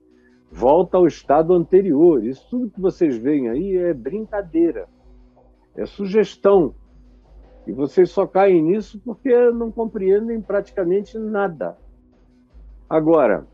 [0.50, 2.24] volta ao estado anterior.
[2.24, 4.88] Isso tudo que vocês veem aí é brincadeira,
[5.76, 6.74] é sugestão.
[7.66, 11.78] E vocês só caem nisso porque não compreendem praticamente nada.
[12.90, 13.46] Agora,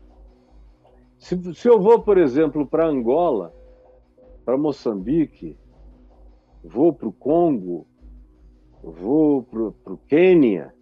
[1.24, 3.50] se, se eu vou, por exemplo, para Angola,
[4.44, 5.56] para Moçambique,
[6.62, 7.86] vou para o Congo,
[8.82, 10.74] vou para o Quênia,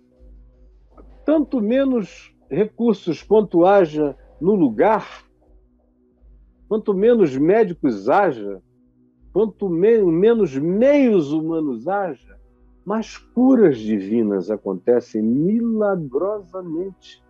[1.25, 5.25] tanto menos recursos quanto haja no lugar,
[6.69, 8.61] quanto menos médicos haja,
[9.33, 12.37] quanto me menos meios humanos haja,
[12.85, 17.23] mais curas divinas acontecem milagrosamente.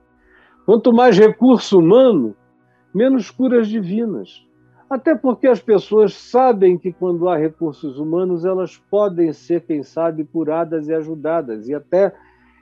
[0.65, 2.35] Quanto mais recurso humano,
[2.95, 4.47] menos curas divinas.
[4.89, 10.25] Até porque as pessoas sabem que quando há recursos humanos, elas podem ser, quem sabe,
[10.25, 11.69] curadas e ajudadas.
[11.69, 12.15] E até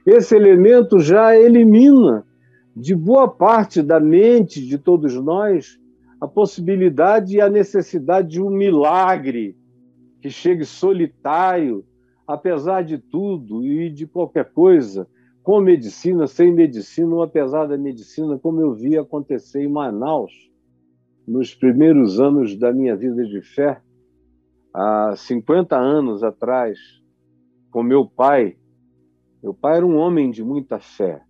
[0.07, 2.25] esse elemento já elimina
[2.75, 5.79] de boa parte da mente de todos nós
[6.21, 9.57] a possibilidade e a necessidade de um milagre
[10.21, 11.85] que chegue solitário,
[12.27, 15.09] apesar de tudo e de qualquer coisa,
[15.43, 20.33] com medicina, sem medicina, ou apesar da medicina, como eu vi acontecer em Manaus,
[21.27, 23.81] nos primeiros anos da minha vida de fé,
[24.75, 26.79] há 50 anos atrás,
[27.71, 28.57] com meu pai.
[29.43, 31.23] Meu pai era um homem de muita fé.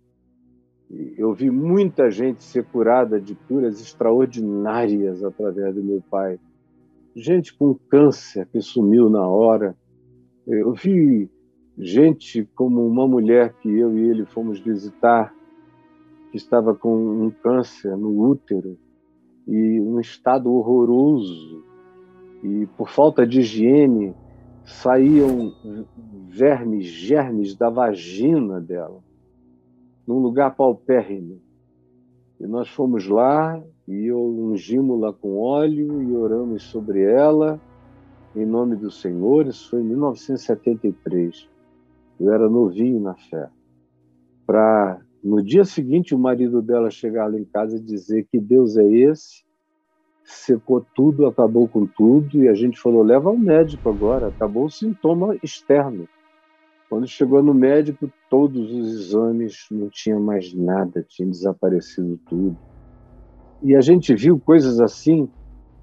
[1.17, 6.37] Eu vi muita gente ser curada de curas extraordinárias através do meu pai.
[7.15, 9.75] Gente com câncer que sumiu na hora.
[10.45, 11.29] Eu vi
[11.77, 15.33] gente como uma mulher que eu e ele fomos visitar,
[16.31, 18.77] que estava com um câncer no útero
[19.47, 21.63] e um estado horroroso.
[22.43, 24.15] E por falta de higiene,
[24.63, 25.53] saíam
[26.29, 29.03] vermes, germes da vagina dela
[30.07, 31.39] num lugar paupérrimo.
[32.39, 37.59] E nós fomos lá e eu ungimos-la com óleo e oramos sobre ela
[38.35, 39.47] em nome do Senhor.
[39.47, 41.47] Isso foi em 1973.
[42.21, 43.49] Eu era novinho na fé.
[44.45, 48.77] Para no dia seguinte o marido dela chegar lá em casa e dizer que Deus
[48.77, 49.43] é esse,
[50.23, 54.69] secou tudo, acabou com tudo e a gente falou leva ao médico agora, acabou o
[54.69, 56.07] sintoma externo.
[56.87, 62.55] Quando chegou no médico, todos os exames não tinha mais nada, tinha desaparecido tudo.
[63.63, 65.27] E a gente viu coisas assim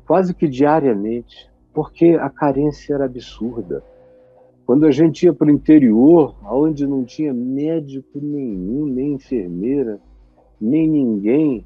[0.07, 3.83] quase que diariamente, porque a carência era absurda.
[4.69, 9.99] Quando a gente ia para o interior, onde não tinha médico nenhum, nem enfermeira,
[10.61, 11.65] nem ninguém,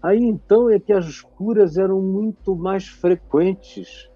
[0.00, 4.08] aí então é que as curas eram muito mais frequentes.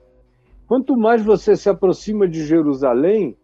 [0.68, 3.36] Quanto mais você se aproxima de Jerusalém,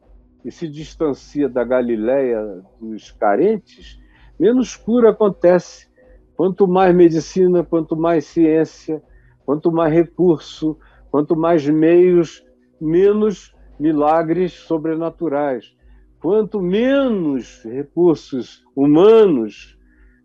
[0.45, 3.99] e se distancia da Galileia dos carentes,
[4.39, 5.89] menos cura acontece.
[6.37, 9.03] Quanto mais medicina, quanto mais ciência,
[9.45, 10.79] quanto mais recurso,
[11.11, 12.47] quanto mais meios,
[12.81, 15.77] menos milagres sobrenaturais.
[16.21, 19.79] Quanto menos recursos humanos,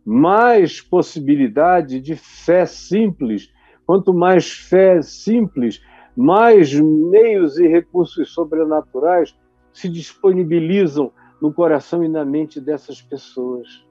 [0.06, 3.52] mais possibilidade de fé simples.
[3.86, 5.82] Quanto mais fé simples,
[6.16, 9.38] mais meios e recursos sobrenaturais
[9.74, 13.86] se disponibilizam no coração e na mente dessas pessoas.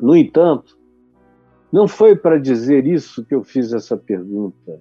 [0.00, 0.78] No entanto,
[1.72, 4.80] não foi para dizer isso que eu fiz essa pergunta.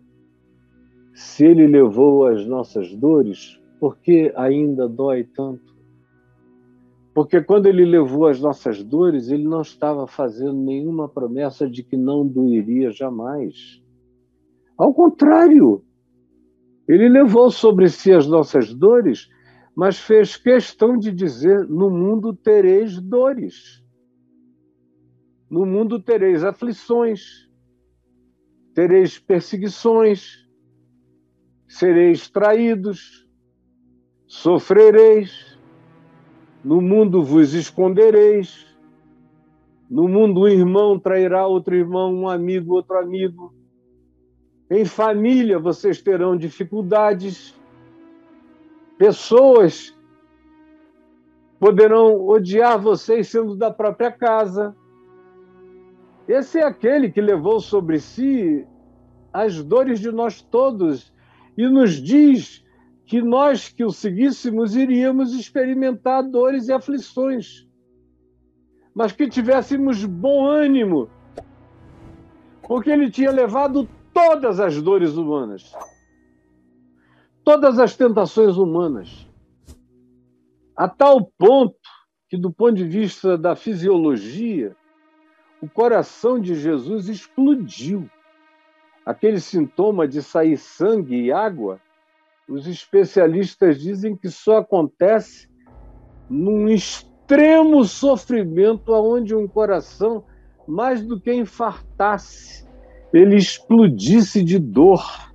[1.22, 5.76] Se ele levou as nossas dores, por que ainda dói tanto?
[7.14, 11.96] Porque quando ele levou as nossas dores, ele não estava fazendo nenhuma promessa de que
[11.96, 13.82] não doeria jamais.
[14.76, 15.84] Ao contrário,
[16.88, 19.30] ele levou sobre si as nossas dores
[19.76, 23.84] mas fez questão de dizer: no mundo tereis dores,
[25.50, 27.48] no mundo tereis aflições,
[28.74, 30.42] tereis perseguições,
[31.72, 33.28] sereis traídos,
[34.28, 35.58] sofrereis,
[36.64, 38.68] no mundo vos escondereis,
[39.90, 43.54] no mundo um irmão trairá outro irmão, um amigo outro amigo.
[44.70, 47.60] Em família vocês terão dificuldades
[49.02, 49.98] Pessoas
[51.60, 54.76] poderão odiar vocês sendo da própria casa.
[56.28, 58.64] Esse é aquele que levou sobre si
[59.34, 61.12] as dores de nós todos
[61.58, 62.64] e nos diz
[63.06, 67.68] que nós que o seguíssemos iríamos experimentar dores e aflições,
[68.94, 71.10] mas que tivéssemos bom ânimo,
[72.64, 75.74] porque ele tinha levado todas as dores humanas
[77.44, 79.28] todas as tentações humanas,
[80.76, 81.76] a tal ponto
[82.30, 84.76] que, do ponto de vista da fisiologia,
[85.62, 88.10] o coração de Jesus explodiu.
[89.06, 91.80] Aquele sintoma de sair sangue e água,
[92.48, 95.50] os especialistas dizem que só acontece
[96.30, 100.24] num extremo sofrimento onde um coração,
[100.68, 102.68] mais do que infartasse,
[103.14, 105.32] ele explodisse de dor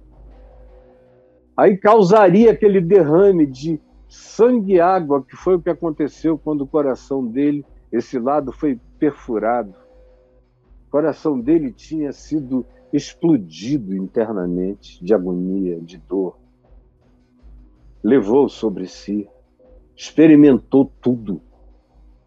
[1.56, 6.66] aí causaria aquele derrame de sangue e água, que foi o que aconteceu quando o
[6.66, 9.74] coração dele, esse lado, foi perfurado.
[10.86, 16.38] O coração dele tinha sido explodido internamente de agonia, de dor.
[18.02, 19.28] Levou sobre si,
[19.94, 21.40] experimentou tudo.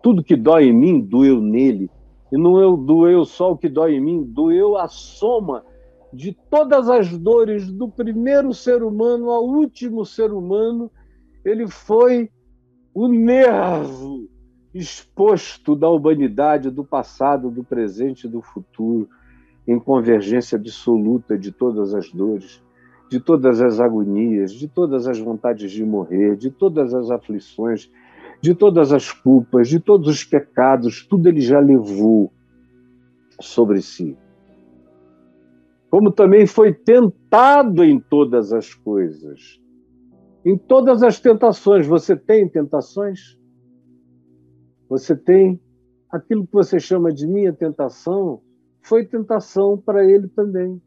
[0.01, 1.89] Tudo que dói em mim doeu nele.
[2.31, 5.63] E não doeu só o que dói em mim, doeu a soma
[6.11, 10.91] de todas as dores do primeiro ser humano ao último ser humano,
[11.45, 12.29] ele foi
[12.93, 14.27] o nervo
[14.73, 19.09] exposto da humanidade, do passado, do presente e do futuro,
[19.71, 22.61] em convergência absoluta de todas as dores.
[23.09, 27.91] de todas as agonias, de todas as vontades de morrer, de todas as aflições,
[28.39, 32.31] de todas as culpas, de todos os pecados, tudo ele já levou
[33.41, 34.15] sobre si.
[35.89, 39.59] Como também foi tentado em todas as coisas.
[40.45, 43.35] Em todas as tentações, você tem tentações?
[44.87, 45.59] Você tem
[46.11, 48.39] aquilo que você chama de minha tentação,
[48.89, 50.81] foi tentação para ele também.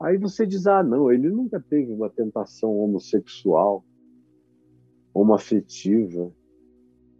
[0.00, 3.84] Aí você diz: ah, não, ele nunca teve uma tentação homossexual,
[5.12, 6.32] homoafetiva.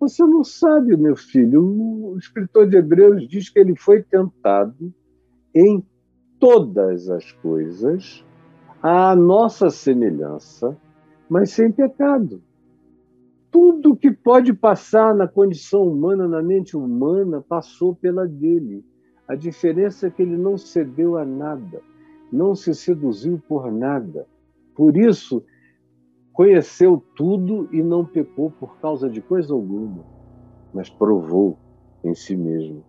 [0.01, 1.63] Você não sabe, meu filho.
[1.63, 4.95] O escritor de Hebreus diz que ele foi tentado
[5.55, 5.85] em
[6.39, 8.25] todas as coisas,
[8.83, 10.75] à nossa semelhança,
[11.29, 12.43] mas sem pecado.
[13.51, 18.83] Tudo que pode passar na condição humana, na mente humana, passou pela dele.
[19.31, 21.81] A diferença é que ele não cedeu a nada
[22.33, 24.27] não se seduziu por nada.
[24.75, 25.45] Por isso,
[26.33, 30.05] conheceu tudo e não pecou por causa de coisa alguma,
[30.73, 31.59] mas provou
[32.05, 32.85] em si mesmo.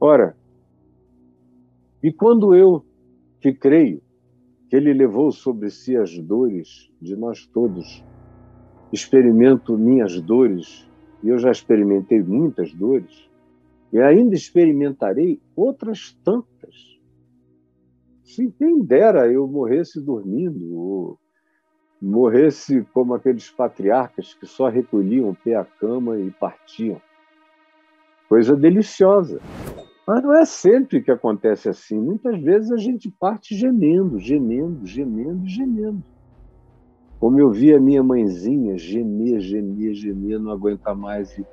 [0.00, 0.36] Ora,
[2.02, 2.84] e quando eu,
[3.40, 4.00] que creio
[4.68, 8.04] que ele levou sobre si as dores de nós todos,
[8.92, 10.88] experimento minhas dores,
[11.22, 13.25] e eu já experimentei muitas dores,
[13.96, 16.96] e ainda experimentarei outras tantas
[18.26, 21.18] Sim, quem dera eu morresse dormindo, ou
[22.02, 27.00] morresse como aqueles patriarcas que só recolhiam o pé à cama e partiam.
[28.28, 29.40] Coisa deliciosa.
[30.06, 31.98] Mas não é sempre que acontece assim.
[31.98, 36.02] Muitas vezes a gente parte gemendo, gemendo, gemendo, gemendo.
[37.20, 41.46] Como eu vi a minha mãezinha gemer, gemer, gemer, não aguenta mais e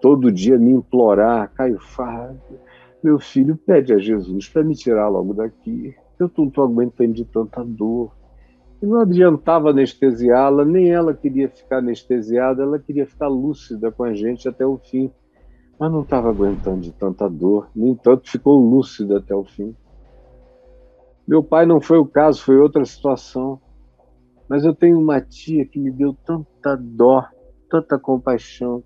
[0.00, 2.60] todo dia me implorar, Caio Fábio,
[3.02, 7.24] meu filho, pede a Jesus para me tirar logo daqui eu não estou aguentando de
[7.24, 8.12] tanta dor.
[8.82, 14.12] E não adiantava anestesiá-la, nem ela queria ficar anestesiada, ela queria ficar lúcida com a
[14.14, 15.10] gente até o fim.
[15.78, 19.74] Mas não estava aguentando de tanta dor, no entanto, ficou lúcida até o fim.
[21.26, 23.60] Meu pai não foi o caso, foi outra situação.
[24.48, 27.26] Mas eu tenho uma tia que me deu tanta dó,
[27.68, 28.82] tanta compaixão,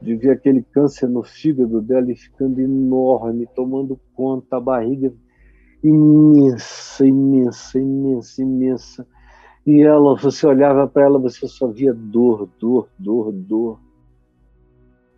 [0.00, 5.12] de ver aquele câncer no fígado dela ficando enorme, tomando conta, a barriga
[5.84, 9.06] imensa, imensa, imensa, imensa.
[9.66, 13.80] E ela, você olhava para ela, você só via dor, dor, dor, dor.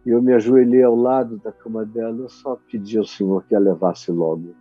[0.05, 3.55] E eu me ajoelhei ao lado da cama dela, eu só pedi ao Senhor que
[3.55, 4.55] a levasse logo.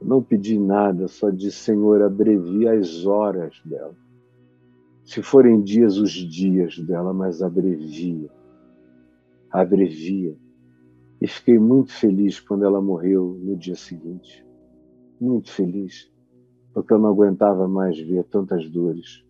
[0.00, 3.94] Eu não pedi nada, só disse, Senhor, abrevia as horas dela.
[5.04, 8.30] Se forem dias, os dias dela, mas abrevia.
[9.52, 10.36] Abrevia.
[11.20, 14.44] E fiquei muito feliz quando ela morreu no dia seguinte
[15.22, 16.10] muito feliz,
[16.74, 19.24] porque eu não aguentava mais ver tantas dores.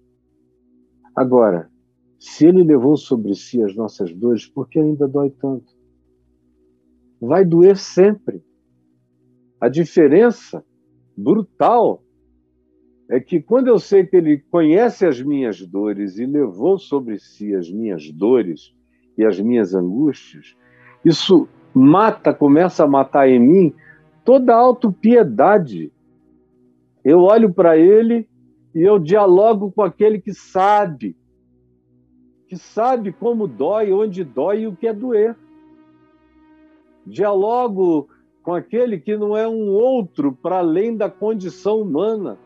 [1.15, 1.71] Agora,
[2.19, 5.71] se ele levou sobre si as nossas dores, por que ainda dói tanto?
[7.21, 8.43] Vai doer sempre.
[9.61, 10.65] A diferença
[11.17, 12.03] brutal
[13.11, 17.55] é que quando eu sei que ele conhece as minhas dores e levou sobre si
[17.55, 18.75] as minhas dores
[19.17, 20.57] e as minhas angústias,
[21.05, 23.75] isso mata, começa a matar em mim
[24.25, 25.93] toda autopiedade.
[27.05, 28.29] Eu olho para ele
[28.75, 31.17] e eu dialogo com aquele que sabe,
[32.49, 35.37] que sabe como dói, onde dói e o que é doer.
[37.07, 38.09] Dialogo
[38.43, 42.39] com aquele que não é um outro para além da condição humana.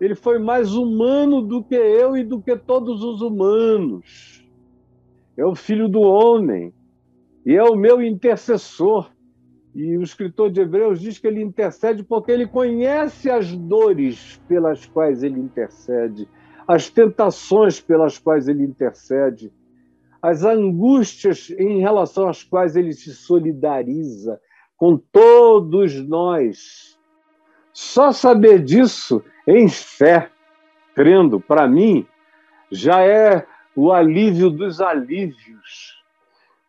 [0.00, 4.45] Ele foi mais humano do que eu e do que todos os humanos.
[5.36, 6.72] É o filho do homem
[7.44, 9.10] e é o meu intercessor.
[9.74, 14.86] E o escritor de Hebreus diz que ele intercede porque ele conhece as dores pelas
[14.86, 16.26] quais ele intercede,
[16.66, 19.52] as tentações pelas quais ele intercede,
[20.22, 24.40] as angústias em relação às quais ele se solidariza
[24.76, 26.98] com todos nós.
[27.72, 30.30] Só saber disso em fé,
[30.94, 32.06] crendo, para mim,
[32.72, 33.46] já é
[33.76, 36.02] o alívio dos alívios.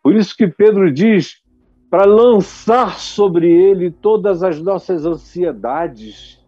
[0.02, 1.42] Por isso que Pedro diz:
[1.90, 6.38] para lançar sobre ele todas as nossas ansiedades,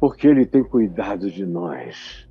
[0.00, 2.28] porque ele tem cuidado de nós.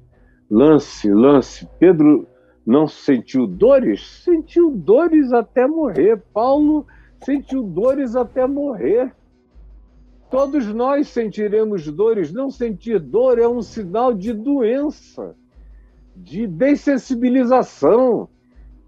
[0.51, 1.67] Lance, lance.
[1.79, 2.27] Pedro
[2.65, 4.01] não sentiu dores?
[4.23, 6.21] Sentiu dores até morrer.
[6.33, 6.85] Paulo
[7.23, 9.13] sentiu dores até morrer.
[10.29, 12.33] Todos nós sentiremos dores.
[12.33, 15.35] Não sentir dor é um sinal de doença,
[16.23, 18.29] de dessensibilização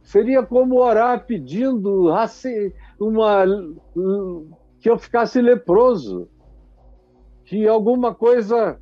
[0.04, 2.10] Seria como orar pedindo
[3.00, 3.46] uma,
[4.80, 6.28] que eu ficasse leproso,
[7.46, 8.78] que alguma coisa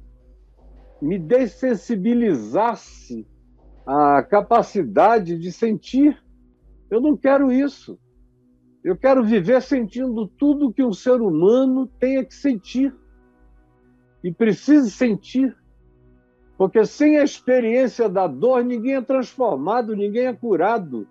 [1.02, 3.28] me dessensibilizasse
[3.86, 6.18] a capacidade de sentir.
[6.90, 8.00] Eu não quero isso.
[8.84, 12.92] Eu quero viver sentindo tudo que um ser humano tenha que sentir.
[14.24, 15.56] E precise sentir.
[16.60, 21.08] Porque sem a experiência da dor, ninguém é transformado, ninguém é curado,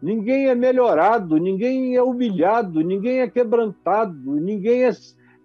[0.00, 4.90] ninguém é melhorado, ninguém é humilhado, ninguém é quebrantado, ninguém é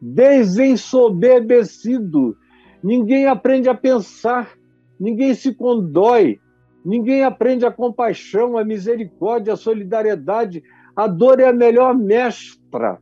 [0.02, 2.38] desensoberbecido,
[2.82, 4.54] ninguém aprende a pensar,
[4.98, 6.40] ninguém se condói,
[6.86, 10.64] ninguém aprende a compaixão, a misericórdia, a solidariedade.
[10.96, 12.98] A dor é a melhor mestra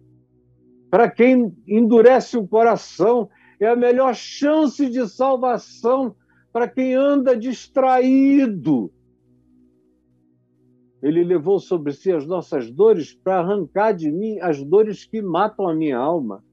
[0.90, 3.30] para quem endurece o coração,
[3.60, 6.16] é a melhor chance de salvação
[6.52, 8.92] para quem anda distraído.
[11.02, 15.68] Ele levou sobre si as nossas dores para arrancar de mim as dores que matam
[15.68, 16.44] a minha alma,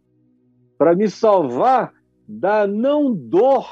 [0.78, 1.92] para me salvar
[2.26, 3.68] da não dor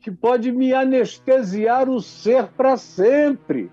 [0.00, 3.70] que pode me anestesiar o ser para sempre.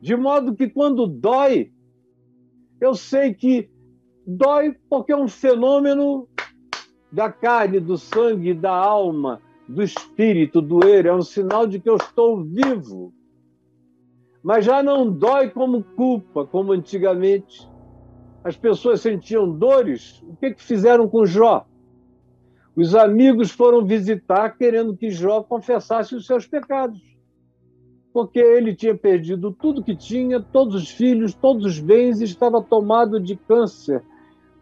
[0.00, 1.72] De modo que quando dói,
[2.80, 3.70] eu sei que
[4.26, 6.28] dói porque é um fenômeno
[7.12, 11.96] da carne, do sangue, da alma, do espírito doer, é um sinal de que eu
[11.96, 13.12] estou vivo.
[14.42, 17.68] Mas já não dói como culpa, como antigamente.
[18.42, 21.66] As pessoas sentiam dores, o que, que fizeram com Jó?
[22.74, 27.00] Os amigos foram visitar querendo que Jó confessasse os seus pecados.
[28.12, 32.62] Porque ele tinha perdido tudo que tinha, todos os filhos, todos os bens, e estava
[32.62, 34.02] tomado de câncer,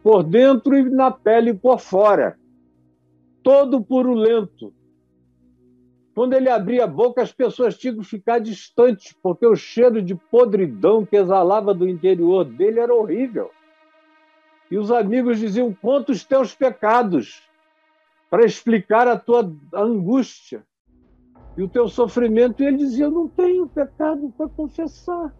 [0.02, 2.39] por dentro e na pele por fora
[3.42, 4.72] todo purulento.
[6.14, 10.14] Quando ele abria a boca, as pessoas tinham que ficar distantes, porque o cheiro de
[10.14, 13.50] podridão que exalava do interior dele era horrível.
[14.70, 17.42] E os amigos diziam: Conta os teus pecados,
[18.28, 20.64] para explicar a tua angústia
[21.56, 22.62] e o teu sofrimento.
[22.62, 25.34] E ele dizia: Eu não tenho pecado para confessar.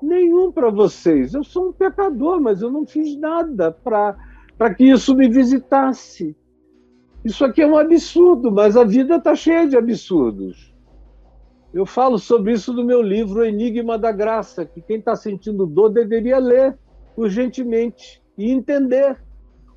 [0.00, 1.34] Nenhum para vocês.
[1.34, 6.34] Eu sou um pecador, mas eu não fiz nada para que isso me visitasse.
[7.24, 10.74] Isso aqui é um absurdo, mas a vida está cheia de absurdos.
[11.72, 15.90] Eu falo sobre isso no meu livro Enigma da Graça, que quem está sentindo dor
[15.90, 16.76] deveria ler
[17.16, 19.22] urgentemente e entender.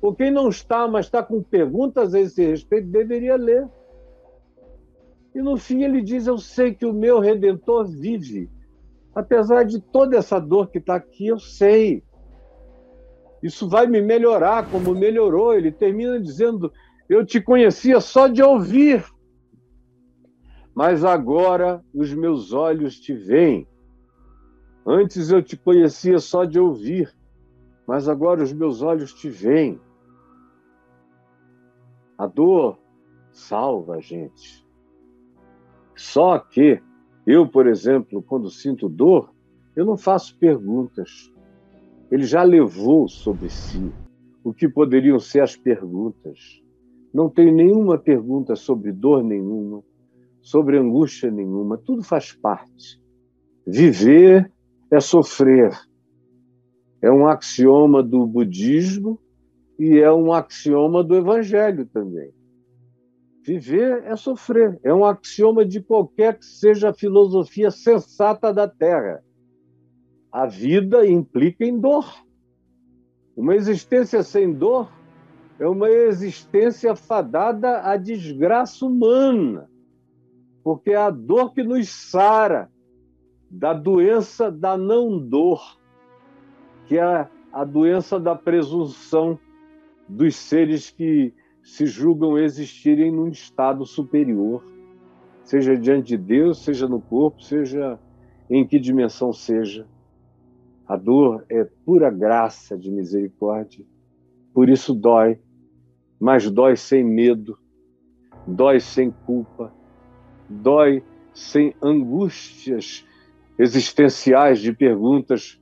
[0.00, 3.68] Ou quem não está, mas está com perguntas a esse respeito, deveria ler.
[5.34, 8.50] E no fim ele diz: Eu sei que o meu redentor vive.
[9.14, 12.02] Apesar de toda essa dor que está aqui, eu sei.
[13.42, 15.54] Isso vai me melhorar, como melhorou.
[15.54, 16.72] Ele termina dizendo:
[17.08, 19.04] eu te conhecia só de ouvir,
[20.74, 23.66] mas agora os meus olhos te veem.
[24.86, 27.14] Antes eu te conhecia só de ouvir,
[27.86, 29.80] mas agora os meus olhos te veem.
[32.18, 32.78] A dor
[33.32, 34.64] salva a gente.
[35.96, 36.82] Só que
[37.26, 39.32] eu, por exemplo, quando sinto dor,
[39.76, 41.32] eu não faço perguntas.
[42.10, 43.92] Ele já levou sobre si
[44.42, 46.63] o que poderiam ser as perguntas.
[47.14, 49.84] Não tenho nenhuma pergunta sobre dor nenhuma,
[50.42, 53.00] sobre angústia nenhuma, tudo faz parte.
[53.64, 54.50] Viver
[54.90, 55.72] é sofrer.
[57.00, 59.20] É um axioma do budismo
[59.78, 62.32] e é um axioma do evangelho também.
[63.46, 64.80] Viver é sofrer.
[64.82, 69.22] É um axioma de qualquer que seja a filosofia sensata da Terra.
[70.32, 72.12] A vida implica em dor.
[73.36, 74.90] Uma existência sem dor
[75.58, 79.70] é uma existência fadada à desgraça humana,
[80.62, 82.70] porque é a dor que nos sara
[83.50, 85.78] da doença da não dor,
[86.86, 89.38] que é a doença da presunção
[90.08, 91.32] dos seres que
[91.62, 94.62] se julgam existirem num estado superior,
[95.44, 97.98] seja diante de Deus, seja no corpo, seja
[98.50, 99.86] em que dimensão seja.
[100.86, 103.84] A dor é pura graça de misericórdia,
[104.52, 105.40] por isso dói,
[106.20, 107.58] mas dói sem medo,
[108.46, 109.72] dói sem culpa,
[110.48, 111.02] dói
[111.32, 113.06] sem angústias
[113.58, 115.60] existenciais de perguntas: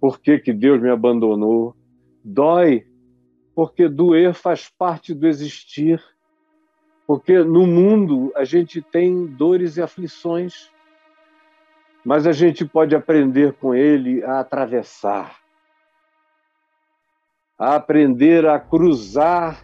[0.00, 1.74] por que, que Deus me abandonou?
[2.22, 2.86] Dói
[3.54, 6.02] porque doer faz parte do existir,
[7.06, 10.70] porque no mundo a gente tem dores e aflições,
[12.04, 15.38] mas a gente pode aprender com ele a atravessar,
[17.58, 19.63] a aprender a cruzar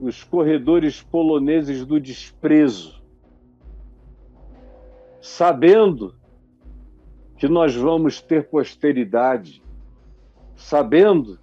[0.00, 3.02] os corredores poloneses do desprezo,
[5.20, 6.14] sabendo
[7.36, 9.62] que nós vamos ter posteridade,
[10.56, 11.38] sabendo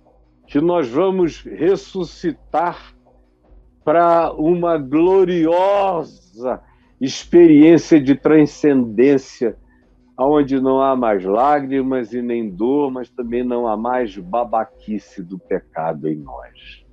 [0.47, 2.95] que nós vamos ressuscitar
[3.83, 6.61] para uma gloriosa
[6.99, 9.55] experiência de transcendência,
[10.19, 15.37] onde não há mais lágrimas e nem dor, mas também não há mais babaquice do
[15.37, 16.86] pecado em nós.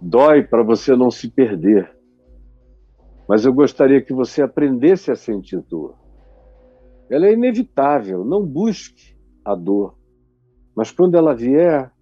[0.00, 1.94] Dói para você não se perder,
[3.28, 5.94] mas eu gostaria que você aprendesse a sentir dor.
[7.10, 9.94] Ela é inevitável, não busque a dor.
[10.74, 11.92] Mas quando ela vier,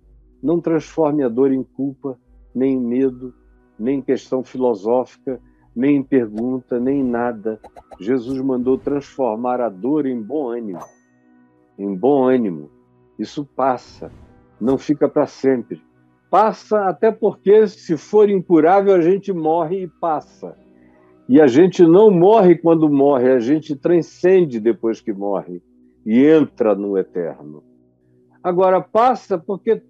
[0.43, 2.17] não transforme a dor em culpa,
[2.55, 3.35] nem em medo,
[3.79, 5.41] nem em questão filosófica,
[5.75, 7.61] nem em pergunta, nem em nada.
[7.99, 10.85] Jesus mandou transformar a dor em bom ânimo.
[11.77, 12.71] Em bom ânimo.
[13.19, 14.11] Isso passa,
[14.61, 15.83] não fica para sempre.
[16.31, 20.55] Passa até porque, se for incurável, a gente morre e passa.
[21.29, 25.63] E a gente não morre quando morre, a gente transcende depois que morre
[26.05, 27.63] e entra no eterno.
[28.43, 29.83] Agora, passa porque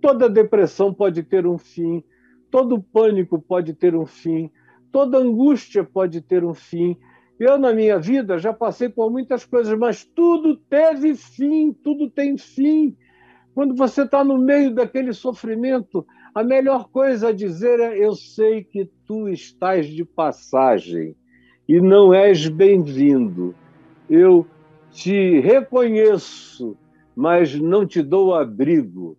[0.00, 2.02] toda depressão pode ter um fim,
[2.50, 4.50] todo pânico pode ter um fim,
[4.90, 6.96] toda angústia pode ter um fim.
[7.38, 12.36] Eu, na minha vida, já passei por muitas coisas, mas tudo teve fim, tudo tem
[12.36, 12.96] fim.
[13.54, 18.62] Quando você está no meio daquele sofrimento, a melhor coisa a dizer é: Eu sei
[18.62, 21.16] que tu estás de passagem
[21.68, 23.54] e não és bem-vindo.
[24.08, 24.46] Eu
[24.90, 26.76] te reconheço,
[27.14, 29.16] mas não te dou abrigo.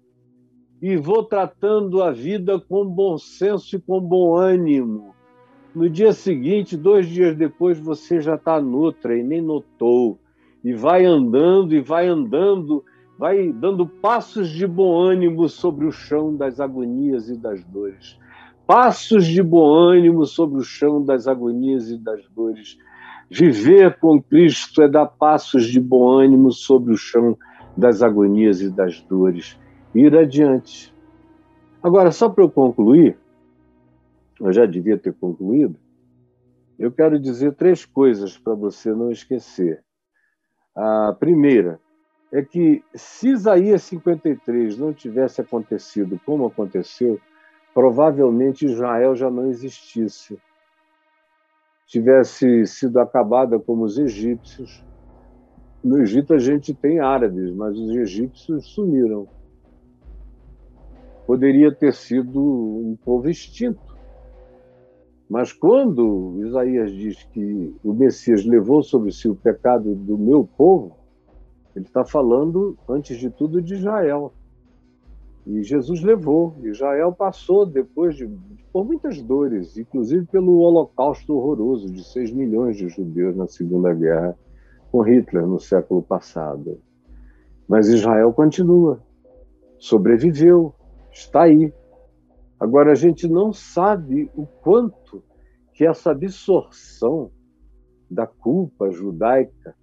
[0.81, 5.13] E vou tratando a vida com bom senso e com bom ânimo.
[5.75, 10.19] No dia seguinte, dois dias depois, você já está noutra e nem notou.
[10.63, 12.83] E vai andando e vai andando
[13.21, 18.17] vai dando passos de bom ânimo sobre o chão das agonias e das dores.
[18.65, 22.79] Passos de bom ânimo sobre o chão das agonias e das dores.
[23.29, 27.37] Viver com Cristo é dar passos de bom ânimo sobre o chão
[27.77, 29.55] das agonias e das dores.
[29.93, 30.91] Ir adiante.
[31.83, 33.15] Agora, só para eu concluir,
[34.39, 35.75] eu já devia ter concluído,
[36.79, 39.83] eu quero dizer três coisas para você não esquecer.
[40.75, 41.79] A primeira,
[42.31, 47.19] é que se Isaías 53 não tivesse acontecido como aconteceu,
[47.73, 50.39] provavelmente Israel já não existisse.
[51.85, 54.83] Tivesse sido acabada como os egípcios.
[55.83, 59.27] No Egito a gente tem árabes, mas os egípcios sumiram.
[61.27, 63.91] Poderia ter sido um povo extinto.
[65.29, 71.00] Mas quando Isaías diz que o Messias levou sobre si o pecado do meu povo,
[71.75, 74.33] ele está falando, antes de tudo, de Israel.
[75.45, 76.55] E Jesus levou.
[76.63, 78.29] Israel passou depois de
[78.71, 84.37] por muitas dores, inclusive pelo holocausto horroroso de 6 milhões de judeus na Segunda Guerra
[84.91, 86.79] com Hitler no século passado.
[87.67, 89.01] Mas Israel continua,
[89.79, 90.75] sobreviveu,
[91.11, 91.73] está aí.
[92.59, 95.23] Agora a gente não sabe o quanto
[95.73, 97.31] que essa absorção
[98.09, 99.75] da culpa judaica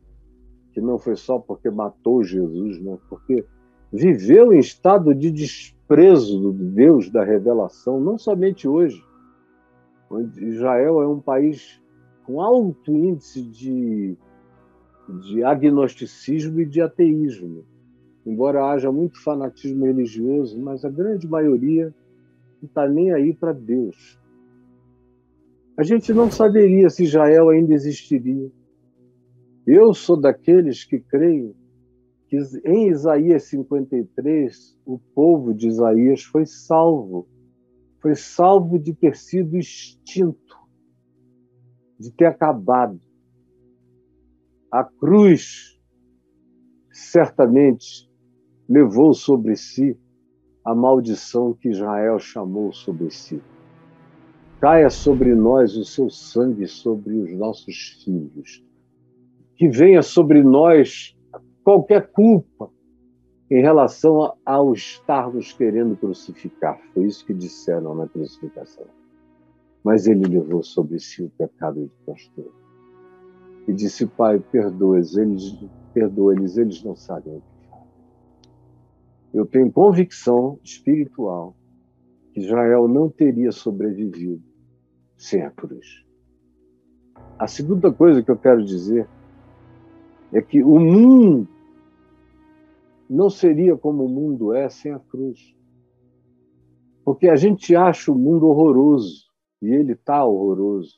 [0.78, 2.96] que não foi só porque matou Jesus, né?
[3.08, 3.44] porque
[3.92, 9.02] viveu em estado de desprezo do Deus da revelação, não somente hoje.
[10.36, 11.82] Israel é um país
[12.24, 14.16] com alto índice de,
[15.20, 17.64] de agnosticismo e de ateísmo.
[18.24, 21.92] Embora haja muito fanatismo religioso, mas a grande maioria
[22.62, 24.18] não está nem aí para Deus.
[25.76, 28.50] A gente não saberia se Israel ainda existiria.
[29.70, 31.54] Eu sou daqueles que creio
[32.26, 37.28] que em Isaías 53 o povo de Isaías foi salvo.
[38.00, 40.56] Foi salvo de ter sido extinto,
[42.00, 42.98] de ter acabado.
[44.72, 45.78] A cruz
[46.90, 48.10] certamente
[48.66, 50.00] levou sobre si
[50.64, 53.38] a maldição que Israel chamou sobre si.
[54.62, 58.66] Caia sobre nós o seu sangue sobre os nossos filhos
[59.58, 61.18] que venha sobre nós
[61.64, 62.70] qualquer culpa
[63.50, 66.80] em relação ao estarmos querendo crucificar.
[66.94, 68.86] Foi isso que disseram na crucificação.
[69.82, 72.52] Mas ele levou sobre si o pecado de pastor.
[73.66, 75.58] E disse, Pai, perdoa-os, eles,
[75.92, 77.88] perdoa-lhes, eles não sabem o que fazem.
[79.34, 81.56] Eu tenho convicção espiritual
[82.32, 84.42] que Israel não teria sobrevivido
[85.16, 86.04] sem a cruz.
[87.38, 89.08] A segunda coisa que eu quero dizer
[90.32, 91.48] é que o mundo
[93.08, 95.54] não seria como o mundo é sem a cruz.
[97.04, 99.26] Porque a gente acha o mundo horroroso,
[99.62, 100.96] e ele está horroroso.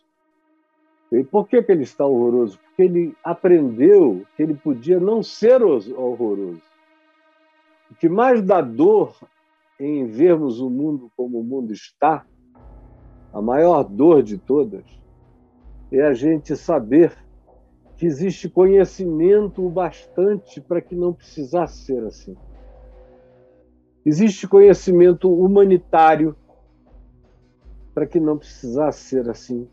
[1.13, 2.59] E por que, que ele está horroroso?
[2.59, 6.63] Porque ele aprendeu que ele podia não ser horroroso.
[7.91, 9.17] O que mais dá dor
[9.79, 12.27] em vermos o mundo como o mundo está,
[13.33, 14.85] a maior dor de todas,
[15.91, 17.17] é a gente saber
[18.01, 22.35] que existe conhecimento bastante para que não precisasse ser assim.
[24.07, 26.35] Existe conhecimento humanitário
[27.93, 29.69] para que não precisasse ser assim.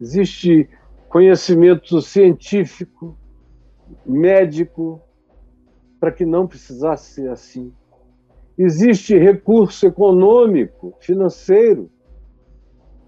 [0.00, 0.70] Existe
[1.08, 3.18] conhecimento científico,
[4.06, 5.00] médico,
[5.98, 7.72] para que não precisasse ser assim.
[8.56, 11.90] Existe recurso econômico, financeiro.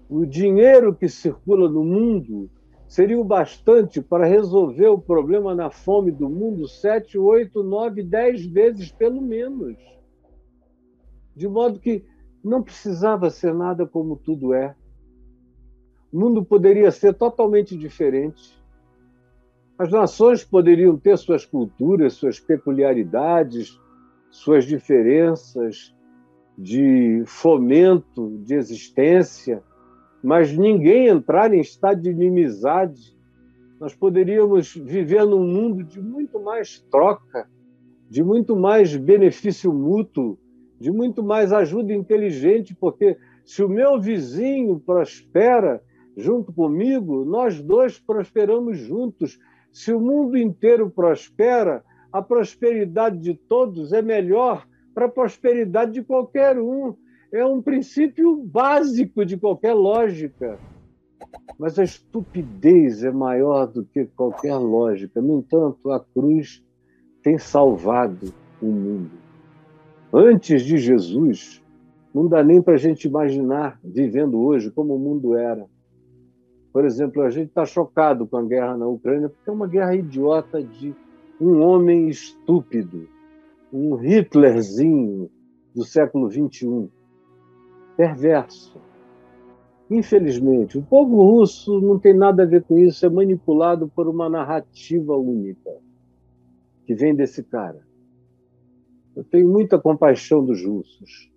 [0.09, 2.49] O dinheiro que circula no mundo
[2.95, 8.45] seria o bastante para resolver o problema na fome do mundo sete, oito, nove, dez
[8.45, 9.75] vezes pelo menos.
[11.35, 12.05] De modo que
[12.41, 14.73] não precisava ser nada como tudo é.
[16.09, 18.57] O mundo poderia ser totalmente diferente.
[19.77, 23.77] As nações poderiam ter suas culturas, suas peculiaridades,
[24.31, 25.93] suas diferenças
[26.57, 29.61] de fomento, de existência,
[30.25, 33.15] mas ninguém entrar em estado de inimizade.
[33.79, 37.47] Nós poderíamos viver num mundo de muito mais troca,
[38.09, 40.35] de muito mais benefício mútuo,
[40.79, 43.15] de muito mais ajuda inteligente, porque
[43.45, 45.79] se o meu vizinho prospera
[46.17, 49.37] junto comigo, nós dois prosperamos juntos.
[49.71, 56.01] Se o mundo inteiro prospera, a prosperidade de todos é melhor para a prosperidade de
[56.01, 56.95] qualquer um.
[57.35, 60.57] É um princípio básico de qualquer lógica.
[61.57, 65.21] Mas a estupidez é maior do que qualquer lógica.
[65.21, 66.63] No entanto, a cruz
[67.21, 69.25] tem salvado o mundo
[70.17, 71.61] antes de Jesus,
[72.13, 75.65] não dá nem para a gente imaginar, vivendo hoje, como o mundo era.
[76.71, 79.93] Por exemplo, a gente está chocado com a guerra na Ucrânia, porque é uma guerra
[79.93, 80.95] idiota de
[81.39, 83.09] um homem estúpido,
[83.73, 85.29] um Hitlerzinho
[85.73, 86.89] do século XXI,
[87.95, 88.79] perverso.
[89.89, 94.29] Infelizmente, o povo russo não tem nada a ver com isso, é manipulado por uma
[94.29, 95.71] narrativa única
[96.85, 97.85] que vem desse cara.
[99.15, 101.31] Eu tenho muita compaixão dos russos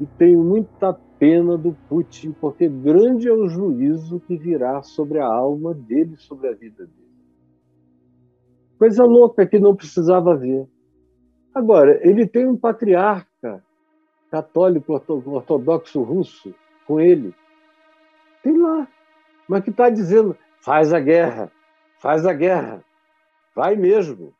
[0.00, 5.26] e tenho muita pena do Putin, porque grande é o juízo que virá sobre a
[5.26, 7.04] alma dele, sobre a vida dele.
[8.78, 10.66] Coisa louca que não precisava ver.
[11.54, 13.28] Agora, ele tem um patriarca
[14.34, 16.52] católico ortodoxo russo
[16.88, 17.32] com ele.
[18.42, 18.88] Tem lá.
[19.48, 21.52] Mas que está dizendo: faz a guerra,
[22.00, 22.84] faz a guerra,
[23.54, 24.34] vai mesmo.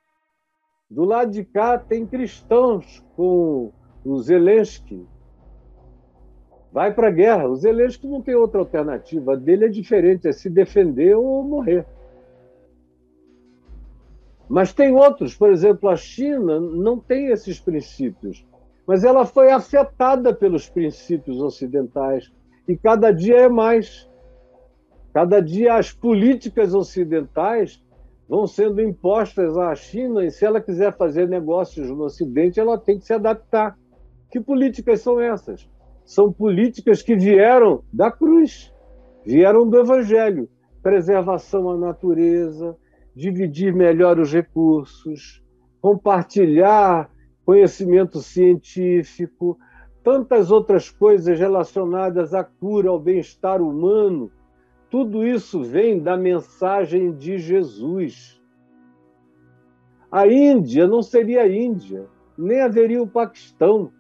[0.91, 3.73] Do lado de cá tem cristãos com
[4.05, 5.07] o Zelensky.
[6.73, 7.49] Vai para a guerra.
[7.49, 9.35] O Zelensky não tem outra alternativa.
[9.35, 11.87] A dele é diferente, é se defender ou morrer.
[14.49, 18.45] Mas tem outros, por exemplo, a China não tem esses princípios,
[18.87, 22.31] mas ela foi afetada pelos princípios ocidentais
[22.69, 24.09] e cada dia é mais.
[25.13, 27.83] Cada dia as políticas ocidentais
[28.29, 32.99] vão sendo impostas à China e se ela quiser fazer negócios no Ocidente, ela tem
[32.99, 33.79] que se adaptar.
[34.31, 35.69] Que políticas são essas?
[36.05, 38.73] São políticas que vieram da cruz,
[39.25, 40.49] vieram do Evangelho.
[40.83, 42.77] Preservação à natureza,
[43.15, 45.43] dividir melhor os recursos,
[45.81, 47.09] compartilhar
[47.45, 49.59] conhecimento científico,
[50.03, 54.31] tantas outras coisas relacionadas à cura, ao bem-estar humano
[54.95, 58.41] tudo isso vem da mensagem de Jesus.
[60.09, 62.07] A Índia não seria a Índia,
[62.39, 63.91] nem haveria o Paquistão.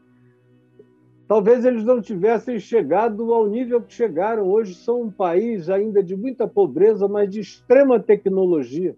[1.26, 4.48] Talvez eles não tivessem chegado ao nível que chegaram.
[4.48, 8.96] Hoje são um país ainda de muita pobreza, mas de extrema tecnologia,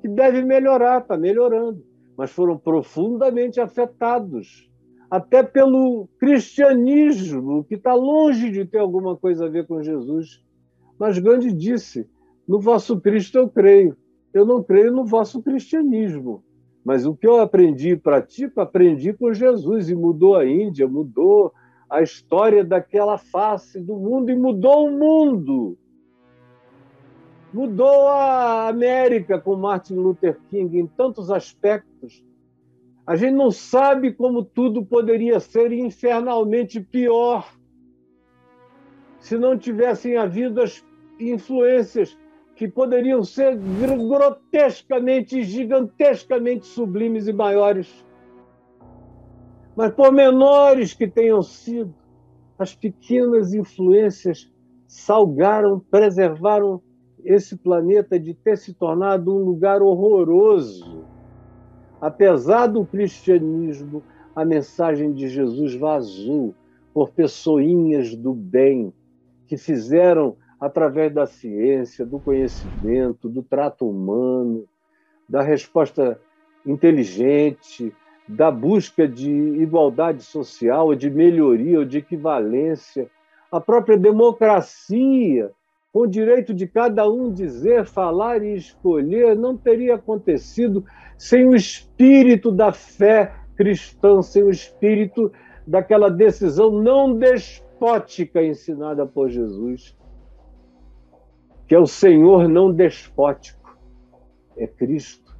[0.00, 1.80] que deve melhorar, está melhorando,
[2.16, 4.70] mas foram profundamente afetados
[5.10, 10.42] até pelo cristianismo, que está longe de ter alguma coisa a ver com Jesus.
[10.98, 12.08] Mas Gandhi disse:
[12.48, 13.96] No vosso Cristo eu creio.
[14.32, 16.42] Eu não creio no vosso cristianismo.
[16.84, 21.52] Mas o que eu aprendi e pratico, aprendi com Jesus e mudou a Índia, mudou
[21.88, 25.78] a história daquela face do mundo e mudou o mundo.
[27.54, 32.20] Mudou a América com Martin Luther King em tantos aspectos.
[33.06, 37.48] A gente não sabe como tudo poderia ser infernalmente pior
[39.20, 40.84] se não tivessem havido as
[41.20, 42.18] influências
[42.56, 48.04] que poderiam ser grotescamente, gigantescamente sublimes e maiores.
[49.76, 51.94] Mas por menores que tenham sido,
[52.58, 54.52] as pequenas influências
[54.88, 56.82] salgaram, preservaram
[57.24, 61.08] esse planeta de ter se tornado um lugar horroroso.
[62.00, 64.04] apesar do cristianismo,
[64.36, 66.54] a mensagem de Jesus vazou
[66.92, 68.92] por pessoinhas do bem
[69.46, 74.66] que fizeram através da ciência, do conhecimento, do trato humano,
[75.28, 76.20] da resposta
[76.66, 77.94] inteligente,
[78.28, 83.10] da busca de igualdade social, de melhoria ou de equivalência,
[83.50, 85.52] a própria democracia,
[85.94, 90.84] com o direito de cada um dizer, falar e escolher, não teria acontecido
[91.16, 95.30] sem o espírito da fé cristã, sem o espírito
[95.64, 99.96] daquela decisão não despótica ensinada por Jesus,
[101.68, 103.78] que é o Senhor não despótico,
[104.56, 105.32] é Cristo.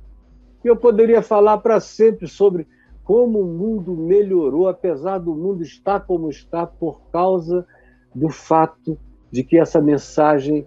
[0.65, 2.69] E eu poderia falar para sempre sobre
[3.03, 7.67] como o mundo melhorou, apesar do mundo estar como está, por causa
[8.15, 8.97] do fato
[9.35, 10.64] de que essa mensagem,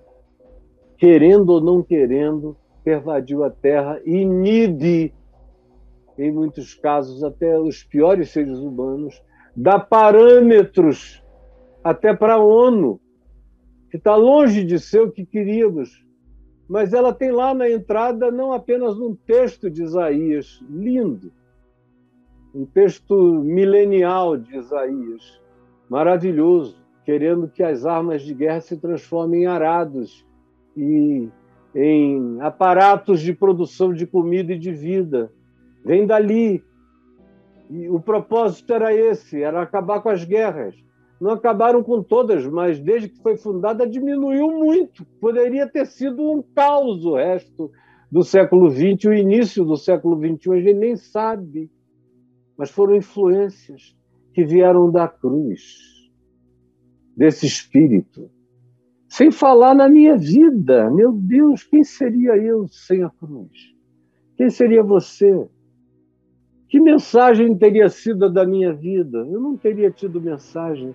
[0.98, 5.14] querendo ou não querendo, pervadiu a Terra e inibe,
[6.18, 9.24] em muitos casos, até os piores seres humanos,
[9.56, 11.24] dá parâmetros
[11.82, 13.00] até para a ONU,
[13.90, 16.06] que está longe de ser o que queríamos.
[16.68, 21.32] Mas ela tem lá na entrada não apenas um texto de Isaías, lindo,
[22.54, 25.42] um texto milenial de Isaías,
[25.90, 30.28] maravilhoso, querendo que as armas de guerra se transformem em arados
[30.76, 31.30] e
[31.74, 35.32] em aparatos de produção de comida e de vida.
[35.86, 36.62] Vem dali.
[37.70, 40.76] E o propósito era esse, era acabar com as guerras.
[41.22, 45.06] Não acabaram com todas, mas desde que foi fundada diminuiu muito.
[45.22, 47.72] Poderia ter sido um caos o resto
[48.12, 51.72] do século XX, o início do século XXI, a gente nem sabe
[52.58, 53.96] mas foram influências
[54.34, 55.97] que vieram da cruz,
[57.18, 58.30] desse espírito.
[59.10, 63.74] Sem falar na minha vida, meu Deus, quem seria eu sem a cruz?
[64.36, 65.50] Quem seria você?
[66.70, 69.20] Que mensagem teria sido da minha vida?
[69.20, 70.94] Eu não teria tido mensagem.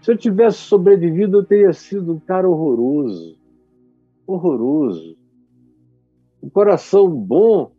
[0.00, 3.36] Se eu tivesse sobrevivido, eu teria sido um cara horroroso.
[4.26, 5.16] Horroroso.
[6.40, 7.72] Um coração bom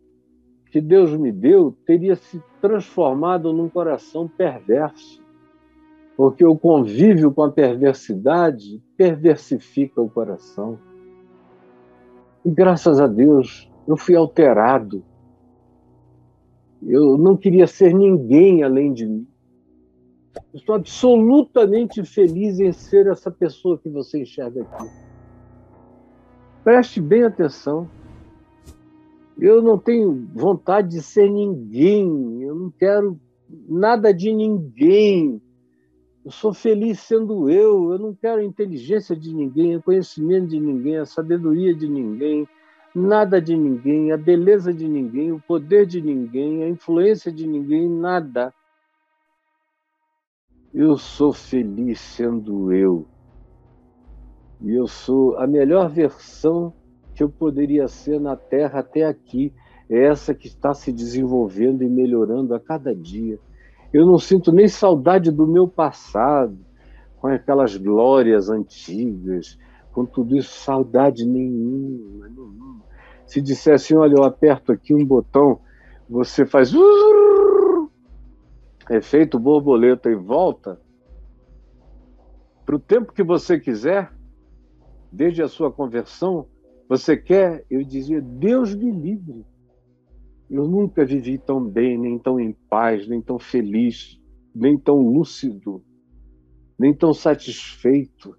[0.71, 5.22] que Deus me deu teria se transformado num coração perverso,
[6.15, 10.77] porque o convívio com a perversidade perversifica o coração.
[12.45, 15.03] E graças a Deus eu fui alterado.
[16.81, 19.27] Eu não queria ser ninguém além de mim.
[20.53, 24.89] Estou absolutamente feliz em ser essa pessoa que você enxerga aqui.
[26.63, 27.89] Preste bem atenção.
[29.37, 33.19] Eu não tenho vontade de ser ninguém, eu não quero
[33.67, 35.41] nada de ninguém.
[36.25, 40.59] Eu sou feliz sendo eu, eu não quero a inteligência de ninguém, o conhecimento de
[40.59, 42.47] ninguém, a sabedoria de ninguém,
[42.95, 47.89] nada de ninguém, a beleza de ninguém, o poder de ninguém, a influência de ninguém,
[47.89, 48.53] nada.
[50.73, 53.05] Eu sou feliz sendo eu.
[54.61, 56.73] E eu sou a melhor versão
[57.13, 59.53] que eu poderia ser na Terra até aqui,
[59.89, 63.37] é essa que está se desenvolvendo e melhorando a cada dia.
[63.93, 66.57] Eu não sinto nem saudade do meu passado,
[67.17, 69.57] com aquelas glórias antigas,
[69.91, 72.83] com tudo isso, saudade nenhuma, nenhuma.
[73.25, 75.59] Se dissesse, olha, eu aperto aqui um botão,
[76.09, 76.73] você faz
[78.89, 80.81] efeito borboleta e volta
[82.65, 84.11] para o tempo que você quiser,
[85.11, 86.47] desde a sua conversão,
[86.87, 87.65] você quer?
[87.69, 89.45] Eu dizia, Deus me livre.
[90.53, 94.21] Eu nunca vivi tão bem, nem tão em paz, nem tão feliz,
[94.53, 95.83] nem tão lúcido,
[96.77, 98.37] nem tão satisfeito.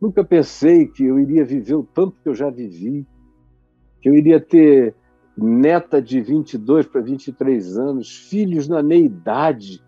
[0.00, 3.06] Nunca pensei que eu iria viver o tanto que eu já vivi,
[4.02, 4.96] que eu iria ter
[5.38, 9.80] neta de 22 para 23 anos, filhos na meia idade.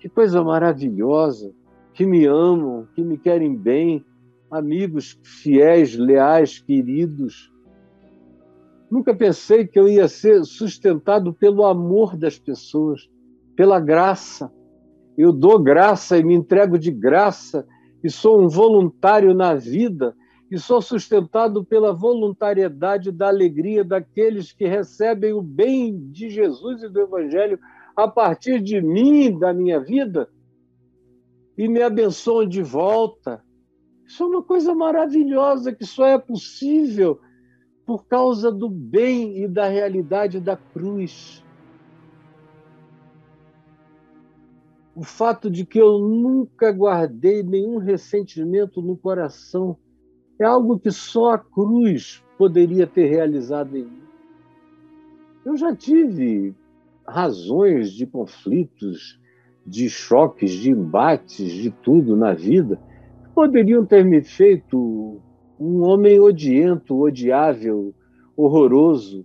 [0.00, 1.54] Que coisa maravilhosa,
[1.92, 4.04] que me amam, que me querem bem,
[4.50, 7.53] amigos fiéis, leais, queridos.
[8.90, 13.08] Nunca pensei que eu ia ser sustentado pelo amor das pessoas,
[13.56, 14.52] pela graça.
[15.16, 17.66] Eu dou graça e me entrego de graça
[18.02, 20.14] e sou um voluntário na vida
[20.50, 26.88] e sou sustentado pela voluntariedade da alegria daqueles que recebem o bem de Jesus e
[26.88, 27.58] do Evangelho
[27.96, 30.28] a partir de mim, da minha vida,
[31.56, 33.42] e me abençoam de volta
[34.06, 37.20] isso é uma coisa maravilhosa que só é possível
[37.86, 41.44] por causa do bem e da realidade da cruz.
[44.96, 49.76] O fato de que eu nunca guardei nenhum ressentimento no coração
[50.38, 54.02] é algo que só a cruz poderia ter realizado em mim.
[55.44, 56.54] Eu já tive
[57.06, 59.20] razões de conflitos,
[59.66, 62.80] de choques, de embates, de tudo na vida,
[63.34, 65.03] poderiam ter me feito
[65.58, 67.94] um homem odiento, odiável,
[68.36, 69.24] horroroso.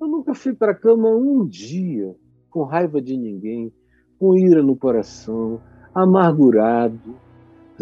[0.00, 2.14] Eu nunca fui para a cama um dia
[2.50, 3.72] com raiva de ninguém,
[4.18, 5.60] com ira no coração,
[5.94, 7.16] amargurado,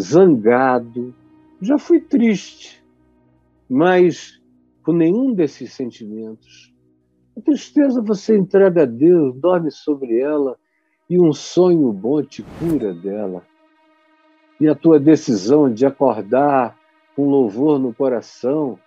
[0.01, 1.15] zangado.
[1.61, 2.83] Já fui triste,
[3.69, 4.41] mas
[4.83, 6.73] com nenhum desses sentimentos.
[7.37, 10.57] A tristeza você entrega a Deus, dorme sobre ela
[11.09, 13.43] e um sonho bom te cura dela.
[14.61, 16.79] E a tua decisão de acordar
[17.15, 18.79] com louvor no coração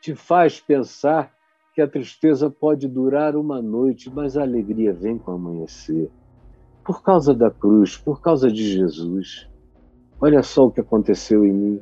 [0.00, 1.32] te faz pensar
[1.74, 6.10] que a tristeza pode durar uma noite, mas a alegria vem com o amanhecer.
[6.84, 9.48] Por causa da cruz, por causa de Jesus.
[10.20, 11.80] Olha só o que aconteceu em mim.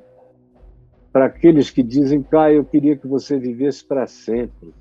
[1.12, 4.72] Para aqueles que dizem, Caio, eu queria que você vivesse para sempre,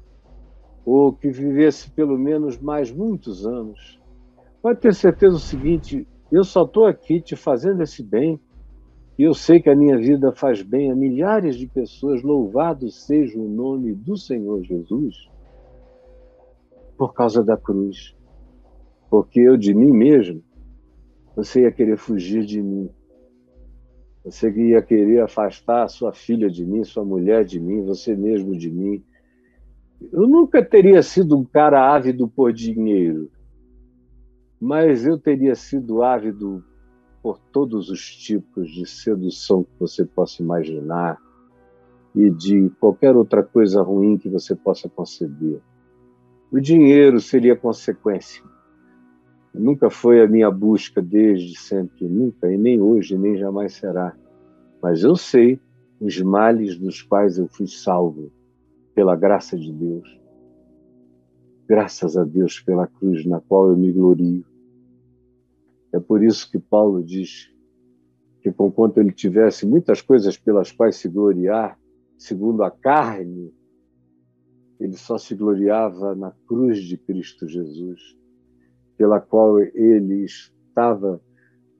[0.85, 3.99] ou que vivesse pelo menos mais muitos anos.
[4.61, 8.39] Pode ter certeza o seguinte: eu só estou aqui te fazendo esse bem
[9.19, 13.37] e eu sei que a minha vida faz bem a milhares de pessoas, louvado seja
[13.37, 15.29] o nome do Senhor Jesus,
[16.97, 18.15] por causa da cruz.
[19.09, 20.41] Porque eu de mim mesmo,
[21.35, 22.89] você ia querer fugir de mim.
[24.23, 28.71] Você ia querer afastar sua filha de mim, sua mulher de mim, você mesmo de
[28.71, 29.03] mim.
[30.13, 33.29] Eu nunca teria sido um cara ávido por dinheiro,
[34.61, 36.63] mas eu teria sido ávido
[37.21, 41.17] por todos os tipos de sedução que você possa imaginar
[42.15, 45.59] e de qualquer outra coisa ruim que você possa conceber.
[46.51, 48.43] O dinheiro seria consequência.
[49.53, 54.15] Nunca foi a minha busca desde sempre, nunca, e nem hoje, nem jamais será.
[54.81, 55.59] Mas eu sei
[55.99, 58.31] os males dos quais eu fui salvo
[58.95, 60.19] pela graça de Deus.
[61.67, 64.43] Graças a Deus pela cruz na qual eu me glorio.
[65.91, 67.51] É por isso que Paulo diz
[68.41, 71.77] que, conquanto ele tivesse muitas coisas pelas quais se gloriar,
[72.17, 73.53] segundo a carne,
[74.79, 78.17] ele só se gloriava na cruz de Cristo Jesus,
[78.97, 81.21] pela qual ele estava,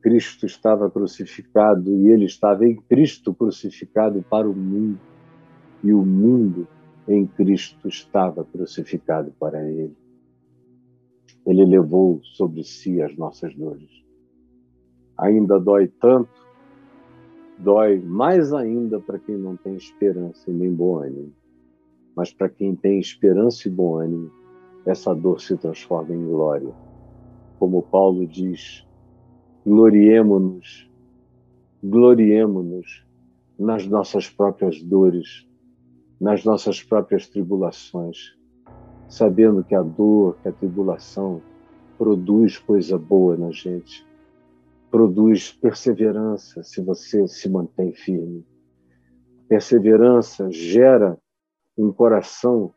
[0.02, 5.00] Cristo estava crucificado e ele estava em Cristo crucificado para o mundo,
[5.84, 6.68] e o mundo
[7.08, 9.96] em Cristo estava crucificado para ele.
[11.50, 13.90] Ele levou sobre si as nossas dores.
[15.18, 16.30] Ainda dói tanto,
[17.58, 21.34] dói mais ainda para quem não tem esperança e nem bom ânimo.
[22.16, 24.32] Mas para quem tem esperança e bom ânimo,
[24.86, 26.72] essa dor se transforma em glória.
[27.58, 28.88] Como Paulo diz,
[29.66, 30.88] gloriemo-nos,
[31.84, 33.08] gloriemo-nos
[33.58, 35.48] nas nossas próprias dores,
[36.22, 38.38] nas nossas próprias tribulações,
[39.10, 41.42] sabendo que a dor, que a tribulação
[41.98, 44.08] produz coisa boa na gente,
[44.92, 48.46] produz perseverança se você se mantém firme.
[49.48, 51.18] Perseverança gera
[51.76, 52.72] um coração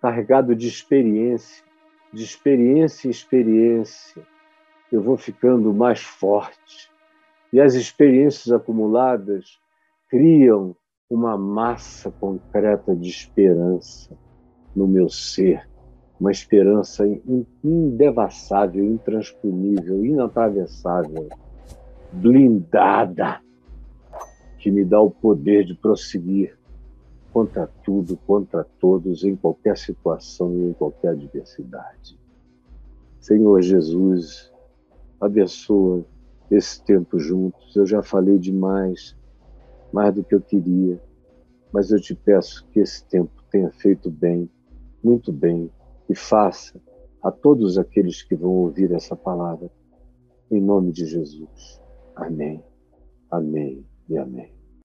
[0.00, 1.64] carregado de experiência,
[2.12, 4.22] de experiência em experiência.
[4.92, 6.90] Eu vou ficando mais forte.
[7.52, 9.58] E as experiências acumuladas
[10.08, 10.76] criam
[11.08, 14.16] uma massa concreta de esperança
[14.74, 15.68] no meu ser,
[16.18, 17.04] uma esperança
[17.62, 21.28] indevassável, intransponível, inatravessável,
[22.12, 23.40] blindada,
[24.58, 26.56] que me dá o poder de prosseguir
[27.32, 32.18] contra tudo, contra todos, em qualquer situação e em qualquer adversidade.
[33.20, 34.52] Senhor Jesus,
[35.20, 36.04] abençoa
[36.50, 37.74] esse tempo juntos.
[37.74, 39.16] Eu já falei demais
[39.92, 41.00] mais do que eu queria,
[41.72, 44.50] mas eu te peço que esse tempo tenha feito bem,
[45.04, 45.70] muito bem,
[46.08, 46.80] e faça
[47.22, 49.70] a todos aqueles que vão ouvir essa palavra,
[50.50, 51.80] em nome de Jesus.
[52.16, 52.62] Amém,
[53.30, 54.53] amém e amém.